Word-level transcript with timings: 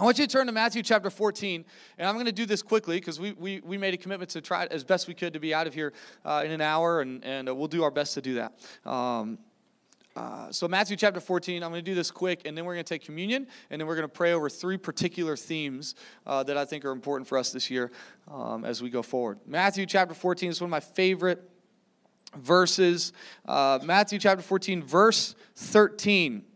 I 0.00 0.04
want 0.04 0.18
you 0.18 0.26
to 0.26 0.32
turn 0.32 0.46
to 0.46 0.52
Matthew 0.52 0.82
chapter 0.82 1.10
14, 1.10 1.62
and 1.98 2.08
I'm 2.08 2.14
going 2.14 2.24
to 2.24 2.32
do 2.32 2.46
this 2.46 2.62
quickly 2.62 2.96
because 2.96 3.20
we, 3.20 3.32
we, 3.32 3.60
we 3.60 3.76
made 3.76 3.92
a 3.92 3.98
commitment 3.98 4.30
to 4.30 4.40
try 4.40 4.64
as 4.70 4.82
best 4.82 5.06
we 5.06 5.12
could 5.12 5.34
to 5.34 5.40
be 5.40 5.52
out 5.52 5.66
of 5.66 5.74
here 5.74 5.92
uh, 6.24 6.40
in 6.42 6.52
an 6.52 6.62
hour, 6.62 7.02
and, 7.02 7.22
and 7.22 7.50
uh, 7.50 7.54
we'll 7.54 7.68
do 7.68 7.82
our 7.82 7.90
best 7.90 8.14
to 8.14 8.22
do 8.22 8.32
that. 8.36 8.58
Um, 8.90 9.36
uh, 10.16 10.50
so, 10.50 10.66
Matthew 10.66 10.96
chapter 10.96 11.20
14, 11.20 11.62
I'm 11.62 11.70
going 11.70 11.84
to 11.84 11.90
do 11.90 11.94
this 11.94 12.10
quick, 12.10 12.46
and 12.46 12.56
then 12.56 12.64
we're 12.64 12.72
going 12.72 12.84
to 12.84 12.94
take 12.94 13.04
communion, 13.04 13.46
and 13.68 13.78
then 13.78 13.86
we're 13.86 13.94
going 13.94 14.08
to 14.08 14.12
pray 14.12 14.32
over 14.32 14.48
three 14.48 14.78
particular 14.78 15.36
themes 15.36 15.96
uh, 16.26 16.42
that 16.44 16.56
I 16.56 16.64
think 16.64 16.86
are 16.86 16.92
important 16.92 17.28
for 17.28 17.36
us 17.36 17.52
this 17.52 17.70
year 17.70 17.90
um, 18.32 18.64
as 18.64 18.82
we 18.82 18.88
go 18.88 19.02
forward. 19.02 19.38
Matthew 19.46 19.84
chapter 19.84 20.14
14 20.14 20.48
is 20.48 20.62
one 20.62 20.68
of 20.68 20.70
my 20.70 20.80
favorite 20.80 21.46
verses. 22.38 23.12
Uh, 23.46 23.80
Matthew 23.82 24.18
chapter 24.18 24.42
14, 24.42 24.82
verse 24.82 25.34
13. 25.56 26.46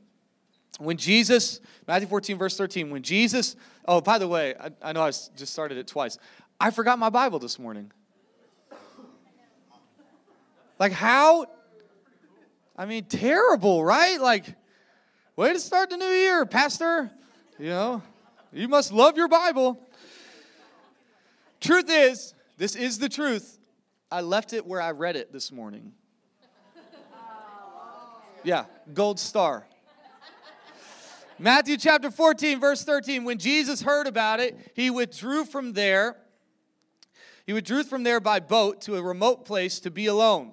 When 0.78 0.96
Jesus, 0.96 1.60
Matthew 1.86 2.08
14, 2.08 2.36
verse 2.36 2.56
13, 2.56 2.90
when 2.90 3.02
Jesus, 3.02 3.56
oh, 3.86 4.00
by 4.00 4.18
the 4.18 4.26
way, 4.26 4.54
I, 4.58 4.70
I 4.82 4.92
know 4.92 5.02
I 5.02 5.08
just 5.10 5.48
started 5.48 5.78
it 5.78 5.86
twice. 5.86 6.18
I 6.58 6.70
forgot 6.70 6.98
my 6.98 7.10
Bible 7.10 7.38
this 7.38 7.58
morning. 7.58 7.92
Like, 10.78 10.92
how 10.92 11.46
I 12.76 12.86
mean, 12.86 13.04
terrible, 13.04 13.84
right? 13.84 14.20
Like, 14.20 14.46
way 15.36 15.52
to 15.52 15.60
start 15.60 15.90
the 15.90 15.96
new 15.96 16.04
year, 16.04 16.44
Pastor. 16.44 17.10
You 17.58 17.68
know, 17.68 18.02
you 18.52 18.66
must 18.66 18.92
love 18.92 19.16
your 19.16 19.28
Bible. 19.28 19.80
Truth 21.60 21.86
is, 21.88 22.34
this 22.58 22.74
is 22.74 22.98
the 22.98 23.08
truth. 23.08 23.58
I 24.10 24.22
left 24.22 24.52
it 24.52 24.66
where 24.66 24.80
I 24.80 24.90
read 24.90 25.16
it 25.16 25.32
this 25.32 25.52
morning. 25.52 25.92
Yeah, 28.42 28.66
gold 28.92 29.18
star. 29.18 29.66
Matthew 31.38 31.76
chapter 31.76 32.10
14, 32.10 32.60
verse 32.60 32.84
13. 32.84 33.24
When 33.24 33.38
Jesus 33.38 33.82
heard 33.82 34.06
about 34.06 34.40
it, 34.40 34.72
he 34.74 34.90
withdrew 34.90 35.44
from 35.44 35.72
there. 35.72 36.16
He 37.46 37.52
withdrew 37.52 37.82
from 37.84 38.04
there 38.04 38.20
by 38.20 38.40
boat 38.40 38.82
to 38.82 38.96
a 38.96 39.02
remote 39.02 39.44
place 39.44 39.80
to 39.80 39.90
be 39.90 40.06
alone. 40.06 40.52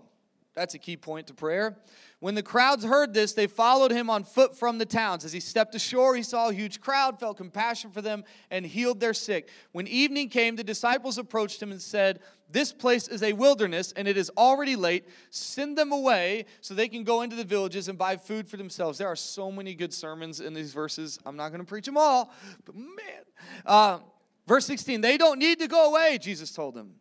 That's 0.56 0.74
a 0.74 0.80
key 0.80 0.98
point 0.98 1.28
to 1.28 1.34
prayer. 1.34 1.78
When 2.22 2.36
the 2.36 2.44
crowds 2.44 2.86
heard 2.86 3.16
this, 3.16 3.34
they 3.34 3.48
followed 3.48 3.90
him 3.90 4.08
on 4.08 4.24
foot 4.24 4.56
from 4.56 4.78
the 4.78 4.86
towns. 4.86 5.26
As 5.26 5.34
he 5.34 5.40
stepped 5.40 5.74
ashore, 5.74 6.16
he 6.16 6.22
saw 6.22 6.50
a 6.50 6.54
huge 6.54 6.80
crowd, 6.80 7.20
felt 7.20 7.38
compassion 7.38 7.90
for 7.90 8.04
them, 8.04 8.24
and 8.52 8.64
healed 8.64 9.00
their 9.00 9.16
sick. 9.16 9.50
When 9.72 9.88
evening 9.88 10.30
came, 10.30 10.56
the 10.56 10.64
disciples 10.64 11.18
approached 11.18 11.60
him 11.60 11.72
and 11.72 11.82
said, 11.82 12.20
This 12.48 12.72
place 12.72 13.08
is 13.08 13.24
a 13.24 13.34
wilderness, 13.34 13.92
and 13.94 14.08
it 14.08 14.18
is 14.18 14.30
already 14.38 14.76
late. 14.76 15.06
Send 15.32 15.80
them 15.80 15.92
away 15.92 16.46
so 16.62 16.76
they 16.76 16.88
can 16.88 17.04
go 17.04 17.24
into 17.24 17.36
the 17.36 17.44
villages 17.44 17.88
and 17.88 17.98
buy 17.98 18.18
food 18.18 18.48
for 18.48 18.56
themselves. 18.56 19.00
There 19.00 19.08
are 19.08 19.16
so 19.16 19.52
many 19.52 19.74
good 19.74 19.92
sermons 19.92 20.42
in 20.42 20.54
these 20.54 20.74
verses. 20.74 21.18
I'm 21.26 21.36
not 21.36 21.50
going 21.50 21.62
to 21.62 21.68
preach 21.68 21.88
them 21.88 21.98
all, 21.98 22.32
but 22.66 22.76
man. 22.76 23.24
Uh, 23.66 23.98
verse 24.46 24.68
16, 24.68 25.02
they 25.02 25.18
don't 25.18 25.40
need 25.40 25.58
to 25.58 25.68
go 25.68 25.90
away, 25.90 26.20
Jesus 26.22 26.52
told 26.52 26.76
them. 26.76 26.92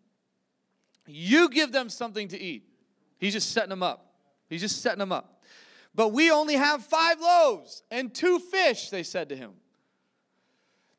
You 1.06 1.50
give 1.50 1.72
them 1.72 1.90
something 1.90 2.28
to 2.28 2.40
eat. 2.40 2.64
He's 3.18 3.34
just 3.34 3.52
setting 3.52 3.68
them 3.68 3.82
up. 3.82 4.09
He's 4.50 4.60
just 4.60 4.82
setting 4.82 4.98
them 4.98 5.12
up. 5.12 5.42
But 5.94 6.08
we 6.08 6.30
only 6.30 6.54
have 6.54 6.84
five 6.84 7.20
loaves 7.20 7.82
and 7.90 8.14
two 8.14 8.38
fish, 8.38 8.90
they 8.90 9.02
said 9.02 9.30
to 9.30 9.36
him. 9.36 9.52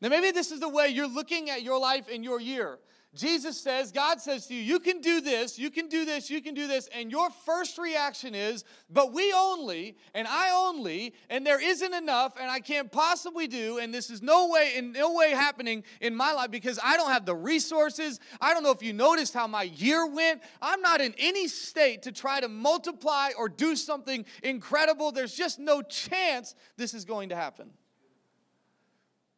Now, 0.02 0.10
maybe 0.10 0.32
this 0.32 0.52
is 0.52 0.60
the 0.60 0.70
way 0.70 0.88
you're 0.88 1.08
looking 1.08 1.52
at 1.52 1.62
your 1.62 1.80
life 1.80 2.06
and 2.12 2.24
your 2.24 2.42
year. 2.42 2.80
Jesus 3.14 3.60
says, 3.60 3.92
God 3.92 4.22
says 4.22 4.48
to 4.48 4.56
you, 4.56 4.62
you 4.62 4.80
can 4.80 5.02
do 5.02 5.20
this, 5.20 5.60
you 5.60 5.70
can 5.70 5.90
do 5.90 6.06
this, 6.06 6.30
you 6.30 6.42
can 6.42 6.54
do 6.54 6.66
this. 6.66 6.88
And 6.96 7.12
your 7.12 7.30
first 7.30 7.78
reaction 7.78 8.34
is, 8.34 8.64
but 8.90 9.12
we 9.12 9.34
only, 9.34 9.98
and 10.14 10.26
I 10.26 10.52
only, 10.52 11.14
and 11.30 11.46
there 11.46 11.62
isn't 11.62 11.94
enough, 11.94 12.38
and 12.40 12.50
I 12.50 12.62
can't 12.62 12.90
possibly 12.90 13.48
do, 13.48 13.80
and 13.80 13.94
this 13.94 14.10
is 14.10 14.22
no 14.22 14.48
way, 14.48 14.76
in 14.78 14.94
no 14.94 15.14
way 15.14 15.32
happening 15.32 15.84
in 16.00 16.16
my 16.16 16.32
life 16.32 16.52
because 16.52 16.80
I 16.82 16.96
don't 16.96 17.12
have 17.12 17.26
the 17.26 17.36
resources. 17.36 18.22
I 18.40 18.54
don't 18.54 18.64
know 18.64 18.72
if 18.72 18.82
you 18.82 18.94
noticed 18.94 19.34
how 19.34 19.46
my 19.46 19.64
year 19.64 20.08
went. 20.08 20.42
I'm 20.62 20.80
not 20.80 21.02
in 21.02 21.14
any 21.18 21.50
state 21.50 22.04
to 22.04 22.14
try 22.14 22.40
to 22.40 22.48
multiply 22.48 23.32
or 23.38 23.50
do 23.50 23.76
something 23.76 24.24
incredible. 24.42 25.12
There's 25.12 25.36
just 25.36 25.60
no 25.60 25.82
chance 25.82 26.56
this 26.78 26.94
is 26.94 27.04
going 27.04 27.28
to 27.30 27.36
happen. 27.36 27.72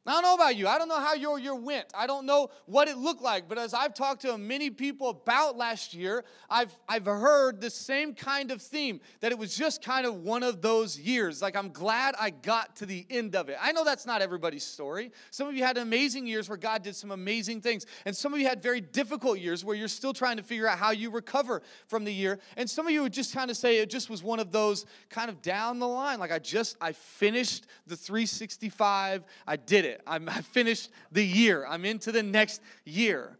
I 0.05 0.11
don't 0.11 0.23
know 0.23 0.33
about 0.33 0.57
you. 0.57 0.67
I 0.67 0.77
don't 0.77 0.89
know 0.89 0.99
how 0.99 1.13
your 1.13 1.39
year 1.39 1.55
went. 1.55 1.85
I 1.95 2.07
don't 2.07 2.25
know 2.25 2.49
what 2.65 2.89
it 2.89 2.97
looked 2.97 3.21
like. 3.21 3.47
But 3.47 3.57
as 3.57 3.73
I've 3.73 3.93
talked 3.93 4.23
to 4.23 4.37
many 4.37 4.69
people 4.69 5.07
about 5.07 5.55
last 5.55 5.93
year, 5.93 6.25
I've, 6.49 6.77
I've 6.89 7.05
heard 7.05 7.61
the 7.61 7.69
same 7.69 8.13
kind 8.13 8.51
of 8.51 8.61
theme 8.61 8.99
that 9.21 9.31
it 9.31 9.37
was 9.37 9.55
just 9.55 9.81
kind 9.81 10.05
of 10.05 10.15
one 10.15 10.43
of 10.43 10.61
those 10.61 10.99
years. 10.99 11.41
Like, 11.41 11.55
I'm 11.55 11.69
glad 11.69 12.15
I 12.19 12.31
got 12.31 12.75
to 12.77 12.85
the 12.85 13.05
end 13.09 13.33
of 13.37 13.47
it. 13.47 13.57
I 13.61 13.71
know 13.71 13.85
that's 13.85 14.05
not 14.05 14.21
everybody's 14.21 14.65
story. 14.65 15.09
Some 15.31 15.47
of 15.47 15.55
you 15.55 15.63
had 15.63 15.77
amazing 15.77 16.27
years 16.27 16.49
where 16.49 16.57
God 16.57 16.83
did 16.83 16.97
some 16.97 17.11
amazing 17.11 17.61
things. 17.61 17.85
And 18.05 18.13
some 18.13 18.33
of 18.33 18.41
you 18.41 18.47
had 18.47 18.61
very 18.61 18.81
difficult 18.81 19.39
years 19.39 19.63
where 19.63 19.75
you're 19.75 19.87
still 19.87 20.13
trying 20.13 20.35
to 20.35 20.43
figure 20.43 20.67
out 20.67 20.79
how 20.79 20.91
you 20.91 21.11
recover 21.11 21.61
from 21.87 22.03
the 22.03 22.13
year. 22.13 22.39
And 22.57 22.69
some 22.69 22.85
of 22.85 22.91
you 22.91 23.03
would 23.03 23.13
just 23.13 23.33
kind 23.33 23.49
of 23.49 23.55
say 23.55 23.77
it 23.77 23.89
just 23.89 24.09
was 24.09 24.21
one 24.21 24.41
of 24.41 24.51
those 24.51 24.85
kind 25.09 25.29
of 25.29 25.41
down 25.41 25.79
the 25.79 25.87
line. 25.87 26.19
Like, 26.19 26.33
I 26.33 26.39
just, 26.39 26.75
I 26.81 26.91
finished 26.91 27.67
the 27.87 27.95
365, 27.95 29.23
I 29.47 29.55
did 29.55 29.85
it 29.85 29.92
it. 29.93 30.01
I'm, 30.05 30.29
I 30.29 30.41
finished 30.41 30.89
the 31.11 31.25
year. 31.25 31.65
I'm 31.67 31.85
into 31.85 32.11
the 32.11 32.23
next 32.23 32.61
year. 32.85 33.37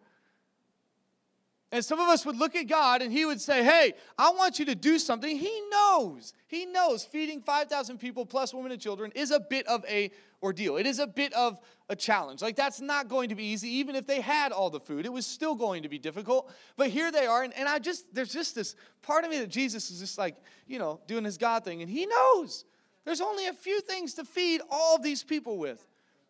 And 1.72 1.84
some 1.84 2.00
of 2.00 2.08
us 2.08 2.24
would 2.24 2.38
look 2.38 2.56
at 2.56 2.68
God 2.68 3.02
and 3.02 3.12
He 3.12 3.26
would 3.26 3.42
say, 3.42 3.64
Hey, 3.64 3.94
I 4.16 4.30
want 4.30 4.60
you 4.60 4.66
to 4.66 4.76
do 4.76 5.00
something. 5.00 5.36
He 5.36 5.62
knows. 5.72 6.34
He 6.46 6.68
knows 6.68 7.04
feeding 7.04 7.42
5,000 7.42 7.98
people 7.98 8.28
plus 8.28 8.54
women 8.54 8.72
and 8.72 8.80
children 8.80 9.12
is 9.16 9.32
a 9.32 9.40
bit 9.40 9.66
of 9.66 9.84
a 9.90 10.12
ordeal. 10.44 10.78
It 10.78 10.86
is 10.86 11.00
a 11.00 11.08
bit 11.08 11.34
of 11.34 11.60
a 11.90 11.96
challenge. 11.96 12.44
Like, 12.44 12.56
that's 12.56 12.80
not 12.80 13.08
going 13.08 13.30
to 13.30 13.36
be 13.36 13.46
easy. 13.46 13.70
Even 13.70 13.96
if 13.96 14.06
they 14.06 14.22
had 14.22 14.52
all 14.52 14.70
the 14.70 14.80
food, 14.80 15.06
it 15.06 15.12
was 15.12 15.26
still 15.26 15.56
going 15.56 15.82
to 15.82 15.90
be 15.90 15.98
difficult. 15.98 16.54
But 16.78 16.90
here 16.90 17.12
they 17.12 17.26
are. 17.26 17.44
And, 17.44 17.54
and 17.56 17.68
I 17.68 17.80
just, 17.80 18.14
there's 18.14 18.32
just 18.32 18.54
this 18.54 18.76
part 19.02 19.24
of 19.24 19.32
me 19.32 19.40
that 19.40 19.50
Jesus 19.50 19.90
is 19.90 20.00
just 20.00 20.18
like, 20.18 20.36
you 20.68 20.78
know, 20.78 21.00
doing 21.08 21.24
his 21.24 21.40
God 21.40 21.64
thing. 21.64 21.82
And 21.82 21.90
He 21.90 22.06
knows 22.06 22.66
there's 23.06 23.22
only 23.22 23.48
a 23.48 23.54
few 23.54 23.82
things 23.82 24.14
to 24.16 24.26
feed 24.26 24.62
all 24.70 25.00
these 25.00 25.24
people 25.24 25.58
with. 25.58 25.86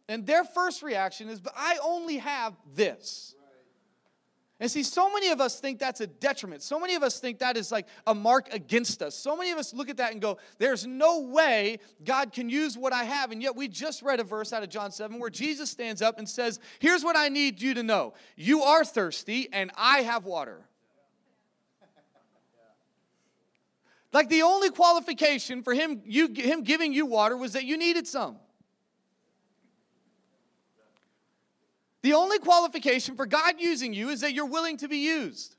And 0.10 0.26
their 0.26 0.44
first 0.44 0.84
reaction 0.84 1.30
is, 1.30 1.40
but 1.40 1.54
I 1.56 1.78
only 1.84 2.18
have 2.18 2.54
this. 2.76 3.36
And 4.60 4.72
see, 4.72 4.84
so 4.84 5.12
many 5.12 5.30
of 5.30 5.42
us 5.42 5.60
think 5.60 5.80
that's 5.80 6.00
a 6.00 6.08
detriment. 6.08 6.62
So 6.62 6.80
many 6.80 6.96
of 6.96 7.04
us 7.04 7.20
think 7.20 7.40
that 7.40 7.58
is 7.58 7.72
like 7.72 7.88
a 8.08 8.16
mark 8.16 8.54
against 8.54 9.02
us. 9.02 9.14
So 9.14 9.36
many 9.36 9.52
of 9.52 9.58
us 9.58 9.74
look 9.74 9.90
at 9.90 9.98
that 9.98 10.14
and 10.14 10.22
go, 10.22 10.38
there's 10.58 10.88
no 10.88 11.20
way 11.20 11.80
God 12.06 12.32
can 12.32 12.48
use 12.48 12.78
what 12.78 12.94
I 12.94 13.04
have. 13.04 13.32
And 13.32 13.44
yet 13.44 13.56
we 13.56 13.68
just 13.68 14.02
read 14.02 14.22
a 14.22 14.24
verse 14.24 14.54
out 14.54 14.64
of 14.64 14.70
John 14.70 14.92
7 14.92 15.20
where 15.20 15.30
Jesus 15.30 15.70
stands 15.70 16.02
up 16.02 16.18
and 16.18 16.30
says, 16.30 16.60
Here's 16.80 17.04
what 17.04 17.18
I 17.18 17.30
need 17.30 17.62
you 17.62 17.74
to 17.74 17.84
know 17.84 18.14
you 18.38 18.62
are 18.62 18.86
thirsty, 18.86 19.50
and 19.52 19.70
I 19.76 20.04
have 20.04 20.24
water. 20.24 20.62
Like 24.14 24.30
the 24.30 24.44
only 24.44 24.70
qualification 24.70 25.64
for 25.64 25.74
him, 25.74 26.04
you, 26.06 26.30
him 26.34 26.64
giving 26.64 26.94
you 26.94 27.06
water 27.06 27.36
was 27.36 27.54
that 27.54 27.66
you 27.66 27.78
needed 27.78 28.08
some. 28.08 28.38
The 32.04 32.14
only 32.14 32.38
qualification 32.38 33.16
for 33.16 33.26
God 33.26 33.56
using 33.58 33.94
you 33.94 34.10
is 34.10 34.22
that 34.22 34.34
you're 34.34 34.46
willing 34.46 34.78
to 34.78 34.88
be 34.88 34.98
used. 34.98 35.56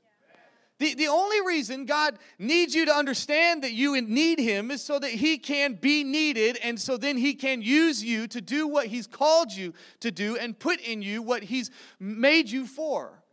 The, 0.77 0.93
the 0.93 1.07
only 1.07 1.41
reason 1.41 1.85
God 1.85 2.19
needs 2.37 2.75
you 2.75 2.85
to 2.85 2.93
understand 2.93 3.63
that 3.63 3.71
you 3.71 3.99
need 4.01 4.39
Him 4.39 4.71
is 4.71 4.83
so 4.83 4.99
that 4.99 5.11
He 5.11 5.37
can 5.37 5.73
be 5.73 6.03
needed, 6.03 6.59
and 6.61 6.79
so 6.79 6.97
then 6.97 7.17
He 7.17 7.33
can 7.33 7.61
use 7.61 8.03
you 8.03 8.27
to 8.27 8.41
do 8.41 8.67
what 8.67 8.87
He's 8.87 9.07
called 9.07 9.53
you 9.53 9.73
to 10.01 10.11
do 10.11 10.35
and 10.35 10.57
put 10.57 10.81
in 10.81 11.01
you 11.01 11.21
what 11.21 11.43
He's 11.43 11.71
made 11.99 12.49
you 12.49 12.67
for. 12.67 13.23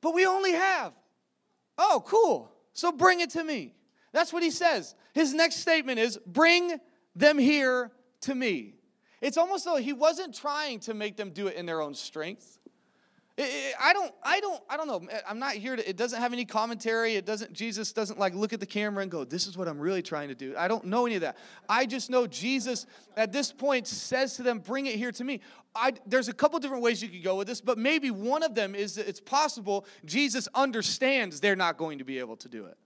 But 0.00 0.14
we 0.14 0.26
only 0.26 0.52
have. 0.52 0.92
Oh, 1.76 2.02
cool. 2.06 2.50
So 2.72 2.90
bring 2.90 3.20
it 3.20 3.30
to 3.30 3.44
me. 3.44 3.74
That's 4.12 4.32
what 4.32 4.42
He 4.42 4.50
says. 4.50 4.94
His 5.12 5.34
next 5.34 5.56
statement 5.56 5.98
is 5.98 6.18
bring 6.26 6.80
them 7.14 7.38
here 7.38 7.92
to 8.22 8.34
me. 8.34 8.77
It's 9.20 9.36
almost 9.36 9.64
though 9.64 9.76
he 9.76 9.92
wasn't 9.92 10.34
trying 10.34 10.80
to 10.80 10.94
make 10.94 11.16
them 11.16 11.30
do 11.30 11.46
it 11.48 11.56
in 11.56 11.66
their 11.66 11.80
own 11.80 11.94
strength. 11.94 12.58
I 13.80 13.92
don't, 13.92 14.12
I 14.24 14.40
don't, 14.40 14.60
I 14.68 14.76
don't 14.76 14.88
know. 14.88 15.00
I'm 15.26 15.38
not 15.38 15.52
here 15.52 15.76
to, 15.76 15.88
it 15.88 15.96
doesn't 15.96 16.20
have 16.20 16.32
any 16.32 16.44
commentary. 16.44 17.14
It 17.14 17.24
doesn't, 17.24 17.52
Jesus 17.52 17.92
doesn't 17.92 18.18
like 18.18 18.34
look 18.34 18.52
at 18.52 18.58
the 18.58 18.66
camera 18.66 19.02
and 19.02 19.10
go, 19.10 19.22
this 19.22 19.46
is 19.46 19.56
what 19.56 19.68
I'm 19.68 19.78
really 19.78 20.02
trying 20.02 20.28
to 20.28 20.34
do. 20.34 20.54
I 20.58 20.66
don't 20.66 20.86
know 20.86 21.06
any 21.06 21.14
of 21.14 21.20
that. 21.20 21.36
I 21.68 21.86
just 21.86 22.10
know 22.10 22.26
Jesus 22.26 22.84
at 23.16 23.30
this 23.30 23.52
point 23.52 23.86
says 23.86 24.34
to 24.36 24.42
them, 24.42 24.58
bring 24.58 24.86
it 24.86 24.96
here 24.96 25.12
to 25.12 25.22
me. 25.22 25.40
I, 25.72 25.92
there's 26.04 26.28
a 26.28 26.32
couple 26.32 26.58
different 26.58 26.82
ways 26.82 27.00
you 27.00 27.08
could 27.08 27.22
go 27.22 27.36
with 27.36 27.46
this, 27.46 27.60
but 27.60 27.78
maybe 27.78 28.10
one 28.10 28.42
of 28.42 28.56
them 28.56 28.74
is 28.74 28.96
that 28.96 29.08
it's 29.08 29.20
possible 29.20 29.86
Jesus 30.04 30.48
understands 30.52 31.38
they're 31.38 31.54
not 31.54 31.76
going 31.76 31.98
to 31.98 32.04
be 32.04 32.18
able 32.18 32.36
to 32.38 32.48
do 32.48 32.64
it. 32.64 32.76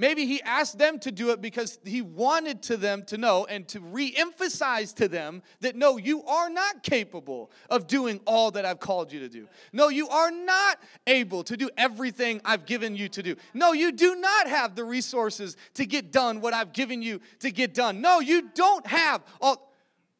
Maybe 0.00 0.24
he 0.24 0.40
asked 0.40 0.78
them 0.78 0.98
to 1.00 1.12
do 1.12 1.28
it 1.28 1.42
because 1.42 1.78
he 1.84 2.00
wanted 2.00 2.62
to 2.62 2.78
them 2.78 3.02
to 3.02 3.18
know 3.18 3.44
and 3.44 3.68
to 3.68 3.80
re-emphasize 3.80 4.94
to 4.94 5.08
them 5.08 5.42
that 5.60 5.76
no, 5.76 5.98
you 5.98 6.24
are 6.24 6.48
not 6.48 6.82
capable 6.82 7.50
of 7.68 7.86
doing 7.86 8.18
all 8.26 8.50
that 8.52 8.64
I've 8.64 8.80
called 8.80 9.12
you 9.12 9.20
to 9.20 9.28
do. 9.28 9.46
No, 9.74 9.90
you 9.90 10.08
are 10.08 10.30
not 10.30 10.78
able 11.06 11.44
to 11.44 11.54
do 11.54 11.68
everything 11.76 12.40
I've 12.46 12.64
given 12.64 12.96
you 12.96 13.10
to 13.10 13.22
do. 13.22 13.36
No, 13.52 13.74
you 13.74 13.92
do 13.92 14.16
not 14.16 14.48
have 14.48 14.74
the 14.74 14.84
resources 14.84 15.58
to 15.74 15.84
get 15.84 16.10
done 16.10 16.40
what 16.40 16.54
I've 16.54 16.72
given 16.72 17.02
you 17.02 17.20
to 17.40 17.50
get 17.50 17.74
done. 17.74 18.00
No, 18.00 18.20
you 18.20 18.48
don't 18.54 18.86
have 18.86 19.22
all 19.38 19.70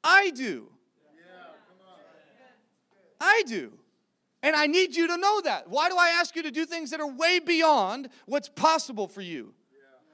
I 0.05 0.29
do. 0.29 0.69
I 3.19 3.45
do. 3.47 3.73
And 4.43 4.55
I 4.55 4.67
need 4.67 4.95
you 4.95 5.07
to 5.07 5.17
know 5.17 5.41
that. 5.41 5.71
Why 5.71 5.89
do 5.89 5.97
I 5.97 6.11
ask 6.11 6.37
you 6.37 6.43
to 6.43 6.51
do 6.51 6.67
things 6.67 6.91
that 6.91 7.01
are 7.01 7.11
way 7.11 7.39
beyond 7.39 8.11
what's 8.27 8.51
possible 8.51 9.09
for 9.09 9.23
you? 9.23 9.55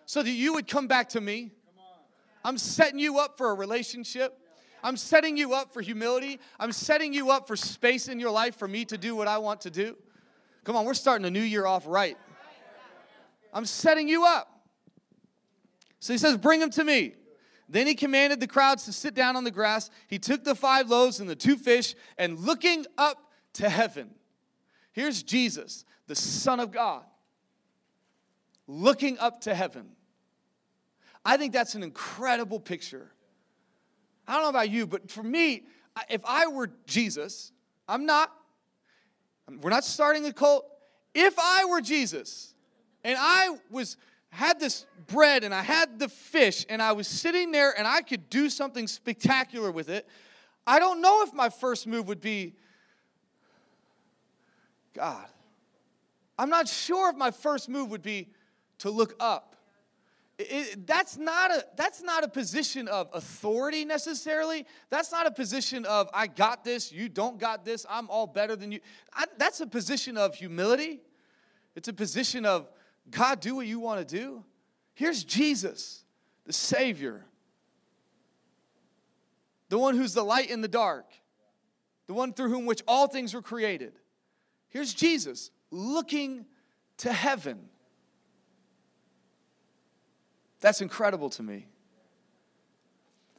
So 0.07 0.23
that 0.23 0.31
you 0.31 0.55
would 0.55 0.67
come 0.67 0.87
back 0.87 1.11
to 1.11 1.21
me. 1.21 1.53
I'm 2.45 2.59
setting 2.59 2.99
you 2.99 3.19
up 3.19 3.37
for 3.37 3.51
a 3.51 3.55
relationship. 3.55 4.39
I'm 4.83 4.97
setting 4.97 5.37
you 5.37 5.53
up 5.53 5.73
for 5.73 5.83
humility. 5.83 6.39
I'm 6.61 6.71
setting 6.71 7.13
you 7.13 7.31
up 7.31 7.49
for 7.49 7.57
space 7.57 8.09
in 8.09 8.21
your 8.21 8.31
life 8.31 8.57
for 8.57 8.69
me 8.69 8.85
to 8.85 8.97
do 8.97 9.17
what 9.17 9.27
I 9.27 9.39
want 9.39 9.63
to 9.63 9.71
do. 9.71 9.97
Come 10.63 10.77
on, 10.77 10.85
we're 10.85 10.95
starting 10.95 11.27
a 11.27 11.31
new 11.31 11.41
year 11.41 11.67
off 11.67 11.85
right. 11.87 12.17
I'm 13.53 13.65
setting 13.65 14.09
you 14.09 14.25
up. 14.25 14.49
So 15.99 16.13
he 16.13 16.19
says, 16.19 16.37
Bring 16.37 16.61
him 16.61 16.71
to 16.71 16.85
me. 16.85 17.15
Then 17.69 17.87
he 17.87 17.95
commanded 17.95 18.39
the 18.39 18.47
crowds 18.47 18.85
to 18.85 18.93
sit 18.93 19.15
down 19.15 19.35
on 19.35 19.43
the 19.43 19.51
grass. 19.51 19.91
He 20.07 20.19
took 20.19 20.45
the 20.45 20.55
five 20.55 20.89
loaves 20.89 21.19
and 21.19 21.29
the 21.29 21.35
two 21.35 21.57
fish, 21.57 21.95
and 22.17 22.39
looking 22.39 22.87
up 22.97 23.19
to 23.55 23.69
heaven, 23.69 24.11
here's 24.93 25.23
Jesus, 25.23 25.85
the 26.07 26.15
Son 26.15 26.61
of 26.61 26.71
God, 26.71 27.03
looking 28.67 29.19
up 29.19 29.43
to 29.43 29.55
heaven. 29.55 29.89
I 31.25 31.37
think 31.37 31.53
that's 31.53 31.75
an 31.75 31.83
incredible 31.83 32.61
picture. 32.61 33.11
I 34.29 34.35
don't 34.35 34.43
know 34.43 34.49
about 34.51 34.71
you, 34.71 34.87
but 34.87 35.11
for 35.11 35.23
me, 35.23 35.65
if 36.09 36.21
I 36.25 36.47
were 36.47 36.71
Jesus, 36.87 37.53
I'm 37.89 38.07
not, 38.07 38.33
we're 39.61 39.71
not 39.71 39.85
starting 39.85 40.27
a 40.27 40.33
cult. 40.33 40.67
If 41.15 41.39
I 41.39 41.65
were 41.65 41.81
Jesus 41.81 42.55
and 43.05 43.17
I 43.19 43.57
was 43.71 43.97
had 44.31 44.61
this 44.61 44.85
bread 45.07 45.45
and 45.45 45.55
I 45.55 45.63
had 45.63 45.99
the 45.99 46.09
fish 46.09 46.67
and 46.69 46.83
I 46.83 46.93
was 46.93 47.09
sitting 47.09 47.53
there 47.53 47.73
and 47.77 47.87
I 47.89 48.03
could 48.03 48.29
do 48.29 48.51
something 48.51 48.87
spectacular 48.87 49.71
with 49.71 49.89
it, 49.89 50.07
I 50.67 50.79
don't 50.79 51.01
know 51.01 51.23
if 51.23 51.33
my 51.33 51.49
first 51.49 51.87
move 51.87 52.09
would 52.09 52.21
be 52.21 52.55
God. 54.93 55.27
I'm 56.39 56.51
not 56.51 56.69
sure 56.69 57.09
if 57.11 57.17
my 57.17 57.31
first 57.31 57.69
move 57.69 57.91
would 57.91 58.03
be 58.03 58.29
to 58.79 58.91
look 58.91 59.15
up. 59.21 59.57
It, 60.39 60.87
that's, 60.87 61.17
not 61.17 61.51
a, 61.51 61.65
that's 61.77 62.03
not 62.03 62.23
a 62.23 62.29
position 62.29 62.89
of 62.89 63.09
authority 63.15 63.87
necessarily. 63.87 64.67
That's 64.91 65.11
not 65.11 65.27
a 65.27 65.31
position 65.31 65.87
of, 65.87 66.11
I 66.13 66.27
got 66.27 66.63
this, 66.63 66.93
you 66.93 67.09
don't 67.09 67.39
got 67.39 67.65
this, 67.65 67.87
I'm 67.89 68.11
all 68.11 68.27
better 68.27 68.55
than 68.55 68.71
you. 68.71 68.81
I, 69.15 69.25
that's 69.39 69.61
a 69.61 69.67
position 69.67 70.19
of 70.19 70.35
humility. 70.35 71.01
It's 71.75 71.89
a 71.89 71.93
position 71.95 72.45
of, 72.45 72.69
God, 73.11 73.41
do 73.41 73.55
what 73.57 73.67
you 73.67 73.81
want 73.81 74.07
to 74.07 74.17
do. 74.17 74.45
Here's 74.93 75.25
Jesus, 75.25 76.05
the 76.45 76.53
Savior, 76.53 77.25
the 79.69 79.79
one 79.79 79.97
who's 79.97 80.13
the 80.13 80.25
light 80.25 80.51
in 80.51 80.61
the 80.61 80.69
dark, 80.69 81.07
the 82.07 82.15
one 82.15 82.33
through 82.33 82.51
whom 82.51 82.67
which 82.67 82.83
all 82.87 83.09
things 83.09 83.33
were 83.33 83.43
created. 83.43 83.95
Here's 84.69 84.93
Jesus 84.93 85.51
looking 85.71 86.45
to 86.99 87.13
heaven. 87.13 87.69
That's 90.61 90.81
incredible 90.81 91.31
to 91.31 91.43
me. 91.43 91.67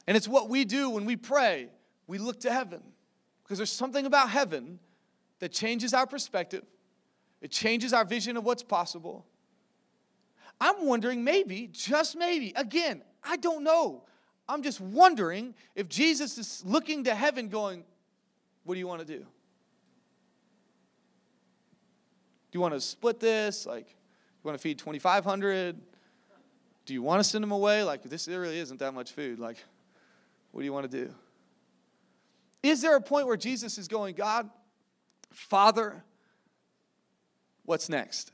And 0.06 0.16
it's 0.16 0.28
what 0.28 0.48
we 0.48 0.64
do 0.64 0.90
when 0.90 1.04
we 1.04 1.16
pray. 1.16 1.68
We 2.06 2.18
look 2.18 2.40
to 2.40 2.52
heaven 2.52 2.82
because 3.42 3.58
there's 3.58 3.72
something 3.72 4.06
about 4.06 4.30
heaven 4.30 4.78
that 5.40 5.52
changes 5.52 5.94
our 5.94 6.06
perspective, 6.06 6.64
it 7.40 7.50
changes 7.50 7.92
our 7.92 8.04
vision 8.04 8.36
of 8.36 8.44
what's 8.44 8.62
possible. 8.62 9.26
I'm 10.60 10.86
wondering, 10.86 11.22
maybe, 11.22 11.68
just 11.70 12.16
maybe, 12.16 12.52
again, 12.56 13.02
I 13.22 13.36
don't 13.36 13.62
know. 13.62 14.02
I'm 14.48 14.62
just 14.62 14.80
wondering 14.80 15.54
if 15.76 15.88
Jesus 15.88 16.36
is 16.36 16.64
looking 16.66 17.04
to 17.04 17.14
heaven 17.14 17.48
going, 17.48 17.84
What 18.64 18.74
do 18.74 18.80
you 18.80 18.88
want 18.88 19.00
to 19.00 19.06
do? 19.06 19.18
Do 19.18 19.26
you 22.52 22.60
want 22.60 22.74
to 22.74 22.80
split 22.80 23.20
this? 23.20 23.66
Like, 23.66 23.88
you 23.88 23.94
want 24.42 24.58
to 24.58 24.62
feed 24.62 24.78
2,500? 24.78 25.76
Do 26.88 26.94
you 26.94 27.02
want 27.02 27.22
to 27.22 27.24
send 27.24 27.42
them 27.42 27.52
away? 27.52 27.82
Like, 27.82 28.02
this 28.02 28.24
there 28.24 28.40
really 28.40 28.58
isn't 28.58 28.80
that 28.80 28.94
much 28.94 29.12
food. 29.12 29.38
Like, 29.38 29.58
what 30.52 30.62
do 30.62 30.64
you 30.64 30.72
want 30.72 30.90
to 30.90 31.04
do? 31.04 31.12
Is 32.62 32.80
there 32.80 32.96
a 32.96 33.00
point 33.02 33.26
where 33.26 33.36
Jesus 33.36 33.76
is 33.76 33.88
going, 33.88 34.14
God, 34.14 34.48
Father, 35.30 36.02
what's 37.66 37.90
next? 37.90 38.32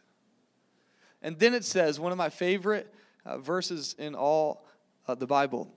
And 1.20 1.36
then 1.36 1.52
it 1.52 1.64
says, 1.64 1.98
one 1.98 2.12
of 2.12 2.18
my 2.18 2.28
favorite 2.28 2.94
uh, 3.26 3.38
verses 3.38 3.96
in 3.98 4.14
all 4.14 4.64
uh, 5.08 5.16
the 5.16 5.26
Bible. 5.26 5.68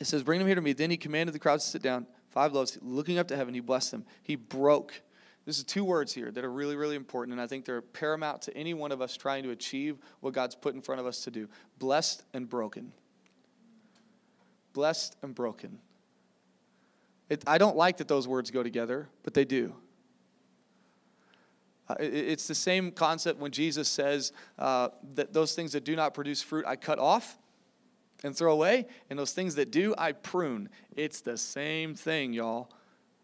It 0.00 0.06
says, 0.06 0.22
Bring 0.22 0.38
them 0.38 0.48
here 0.48 0.56
to 0.56 0.60
me. 0.60 0.74
Then 0.74 0.90
he 0.90 0.98
commanded 0.98 1.34
the 1.34 1.38
crowds 1.38 1.64
to 1.64 1.70
sit 1.70 1.80
down. 1.80 2.06
Five 2.28 2.52
loaves. 2.52 2.76
Looking 2.82 3.16
up 3.16 3.28
to 3.28 3.36
heaven, 3.36 3.54
he 3.54 3.60
blessed 3.60 3.92
them. 3.92 4.04
He 4.22 4.36
broke. 4.36 5.00
This 5.46 5.58
is 5.58 5.64
two 5.64 5.84
words 5.84 6.12
here 6.12 6.30
that 6.30 6.44
are 6.44 6.52
really, 6.52 6.76
really 6.76 6.96
important, 6.96 7.32
and 7.32 7.40
I 7.40 7.46
think 7.46 7.64
they're 7.64 7.80
paramount 7.80 8.42
to 8.42 8.56
any 8.56 8.74
one 8.74 8.92
of 8.92 9.00
us 9.00 9.16
trying 9.16 9.42
to 9.44 9.50
achieve 9.50 9.98
what 10.20 10.34
God's 10.34 10.54
put 10.54 10.74
in 10.74 10.82
front 10.82 11.00
of 11.00 11.06
us 11.06 11.24
to 11.24 11.30
do. 11.30 11.48
Blessed 11.78 12.22
and 12.34 12.48
broken. 12.48 12.92
Blessed 14.72 15.16
and 15.22 15.34
broken. 15.34 15.78
It, 17.28 17.42
I 17.46 17.58
don't 17.58 17.76
like 17.76 17.96
that 17.98 18.08
those 18.08 18.28
words 18.28 18.50
go 18.50 18.62
together, 18.62 19.08
but 19.22 19.34
they 19.34 19.44
do. 19.44 19.74
Uh, 21.88 21.94
it's 21.98 22.46
the 22.46 22.54
same 22.54 22.92
concept 22.92 23.40
when 23.40 23.50
Jesus 23.50 23.88
says 23.88 24.32
uh, 24.58 24.90
that 25.14 25.32
those 25.32 25.54
things 25.54 25.72
that 25.72 25.84
do 25.84 25.96
not 25.96 26.12
produce 26.12 26.42
fruit, 26.42 26.64
I 26.66 26.76
cut 26.76 26.98
off 26.98 27.38
and 28.22 28.36
throw 28.36 28.52
away, 28.52 28.86
and 29.08 29.18
those 29.18 29.32
things 29.32 29.54
that 29.54 29.70
do, 29.70 29.94
I 29.96 30.12
prune. 30.12 30.68
It's 30.94 31.20
the 31.20 31.38
same 31.38 31.94
thing, 31.94 32.32
y'all. 32.32 32.70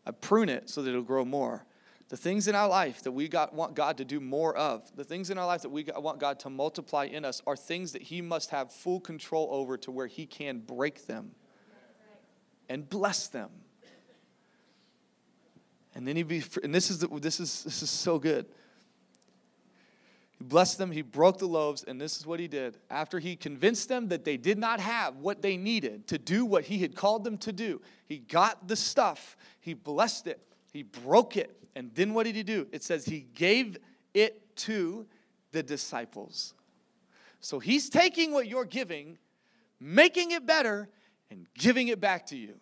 I 0.06 0.12
prune 0.12 0.48
it 0.48 0.70
so 0.70 0.82
that 0.82 0.90
it'll 0.90 1.02
grow 1.02 1.24
more. 1.24 1.64
The 2.08 2.16
things 2.16 2.46
in 2.46 2.54
our 2.54 2.68
life 2.68 3.02
that 3.02 3.12
we 3.12 3.26
got, 3.26 3.52
want 3.52 3.74
God 3.74 3.96
to 3.96 4.04
do 4.04 4.20
more 4.20 4.56
of, 4.56 4.94
the 4.94 5.02
things 5.02 5.30
in 5.30 5.38
our 5.38 5.46
life 5.46 5.62
that 5.62 5.70
we 5.70 5.82
got, 5.82 6.00
want 6.02 6.20
God 6.20 6.38
to 6.40 6.50
multiply 6.50 7.04
in 7.04 7.24
us, 7.24 7.42
are 7.46 7.56
things 7.56 7.92
that 7.92 8.02
He 8.02 8.22
must 8.22 8.50
have 8.50 8.72
full 8.72 9.00
control 9.00 9.48
over 9.50 9.76
to 9.78 9.90
where 9.90 10.06
He 10.06 10.24
can 10.24 10.60
break 10.60 11.06
them 11.06 11.32
and 12.68 12.88
bless 12.88 13.26
them. 13.26 13.50
And 15.94 16.06
then 16.06 16.14
he 16.14 16.22
be, 16.22 16.44
and 16.62 16.74
this 16.74 16.90
is, 16.90 16.98
the, 16.98 17.08
this 17.08 17.40
is, 17.40 17.64
this 17.64 17.82
is 17.82 17.88
so 17.88 18.18
good. 18.18 18.44
He 20.38 20.44
blessed 20.44 20.76
them, 20.76 20.90
he 20.90 21.00
broke 21.00 21.38
the 21.38 21.46
loaves, 21.46 21.84
and 21.84 21.98
this 21.98 22.18
is 22.18 22.26
what 22.26 22.38
he 22.38 22.48
did. 22.48 22.76
After 22.90 23.18
he 23.18 23.34
convinced 23.34 23.88
them 23.88 24.08
that 24.08 24.22
they 24.22 24.36
did 24.36 24.58
not 24.58 24.78
have 24.78 25.16
what 25.16 25.40
they 25.40 25.56
needed 25.56 26.06
to 26.08 26.18
do 26.18 26.44
what 26.44 26.64
he 26.64 26.78
had 26.78 26.94
called 26.94 27.24
them 27.24 27.38
to 27.38 27.52
do, 27.52 27.80
he 28.04 28.18
got 28.18 28.68
the 28.68 28.76
stuff, 28.76 29.38
he 29.58 29.72
blessed 29.72 30.26
it, 30.26 30.38
he 30.76 30.82
broke 30.82 31.36
it, 31.36 31.56
and 31.74 31.90
then 31.94 32.14
what 32.14 32.24
did 32.24 32.36
he 32.36 32.42
do? 32.42 32.66
It 32.72 32.82
says 32.82 33.04
he 33.04 33.26
gave 33.34 33.78
it 34.14 34.56
to 34.56 35.06
the 35.52 35.62
disciples. 35.62 36.54
So 37.40 37.58
he's 37.58 37.88
taking 37.88 38.32
what 38.32 38.46
you're 38.46 38.64
giving, 38.64 39.18
making 39.80 40.32
it 40.32 40.46
better, 40.46 40.88
and 41.30 41.46
giving 41.54 41.88
it 41.88 42.00
back 42.00 42.26
to 42.26 42.36
you. 42.36 42.54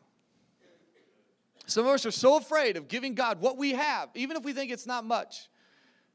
Some 1.67 1.87
of 1.87 1.93
us 1.93 2.05
are 2.07 2.11
so 2.11 2.37
afraid 2.37 2.77
of 2.77 2.89
giving 2.89 3.15
God 3.15 3.41
what 3.41 3.57
we 3.57 3.73
have, 3.73 4.11
even 4.15 4.37
if 4.37 4.45
we 4.45 4.53
think 4.53 4.71
it's 4.71 4.87
not 4.87 5.05
much, 5.05 5.49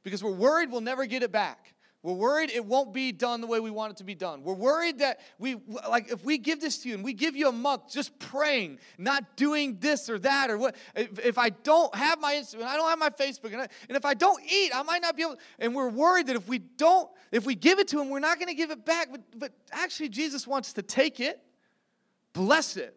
because 0.03 0.23
we're 0.23 0.31
worried 0.31 0.71
we'll 0.71 0.81
never 0.81 1.05
get 1.05 1.23
it 1.23 1.31
back. 1.31 1.73
We're 2.01 2.13
worried 2.13 2.49
it 2.49 2.63
won't 2.63 2.93
be 2.93 3.11
done 3.11 3.41
the 3.41 3.47
way 3.47 3.59
we 3.59 3.71
want 3.71 3.91
it 3.91 3.97
to 3.97 4.05
be 4.05 4.15
done. 4.15 4.41
We're 4.41 4.53
worried 4.53 4.99
that 4.99 5.19
we, 5.37 5.57
like, 5.89 6.09
if 6.09 6.23
we 6.23 6.37
give 6.37 6.61
this 6.61 6.77
to 6.79 6.89
you 6.89 6.95
and 6.95 7.03
we 7.03 7.11
give 7.11 7.35
you 7.35 7.49
a 7.49 7.51
month 7.51 7.91
just 7.91 8.17
praying, 8.19 8.79
not 8.97 9.35
doing 9.35 9.77
this 9.81 10.09
or 10.09 10.17
that, 10.19 10.49
or 10.49 10.57
what, 10.57 10.77
if, 10.95 11.19
if 11.19 11.37
I 11.37 11.49
don't 11.49 11.93
have 11.93 12.21
my 12.21 12.35
Instagram, 12.35 12.63
I 12.63 12.77
don't 12.77 12.89
have 12.89 12.99
my 12.99 13.09
Facebook, 13.09 13.51
and, 13.51 13.63
I, 13.63 13.67
and 13.89 13.97
if 13.97 14.05
I 14.05 14.13
don't 14.13 14.41
eat, 14.49 14.71
I 14.73 14.81
might 14.83 15.01
not 15.01 15.17
be 15.17 15.23
able, 15.23 15.35
and 15.59 15.75
we're 15.75 15.89
worried 15.89 16.27
that 16.27 16.37
if 16.37 16.47
we 16.47 16.59
don't, 16.59 17.09
if 17.33 17.45
we 17.45 17.53
give 17.53 17.79
it 17.79 17.89
to 17.89 17.99
Him, 17.99 18.09
we're 18.09 18.19
not 18.19 18.37
going 18.39 18.47
to 18.47 18.55
give 18.55 18.71
it 18.71 18.85
back. 18.85 19.09
But, 19.11 19.21
but 19.35 19.51
actually, 19.73 20.07
Jesus 20.07 20.47
wants 20.47 20.71
to 20.73 20.81
take 20.81 21.19
it, 21.19 21.41
bless 22.31 22.77
it, 22.77 22.95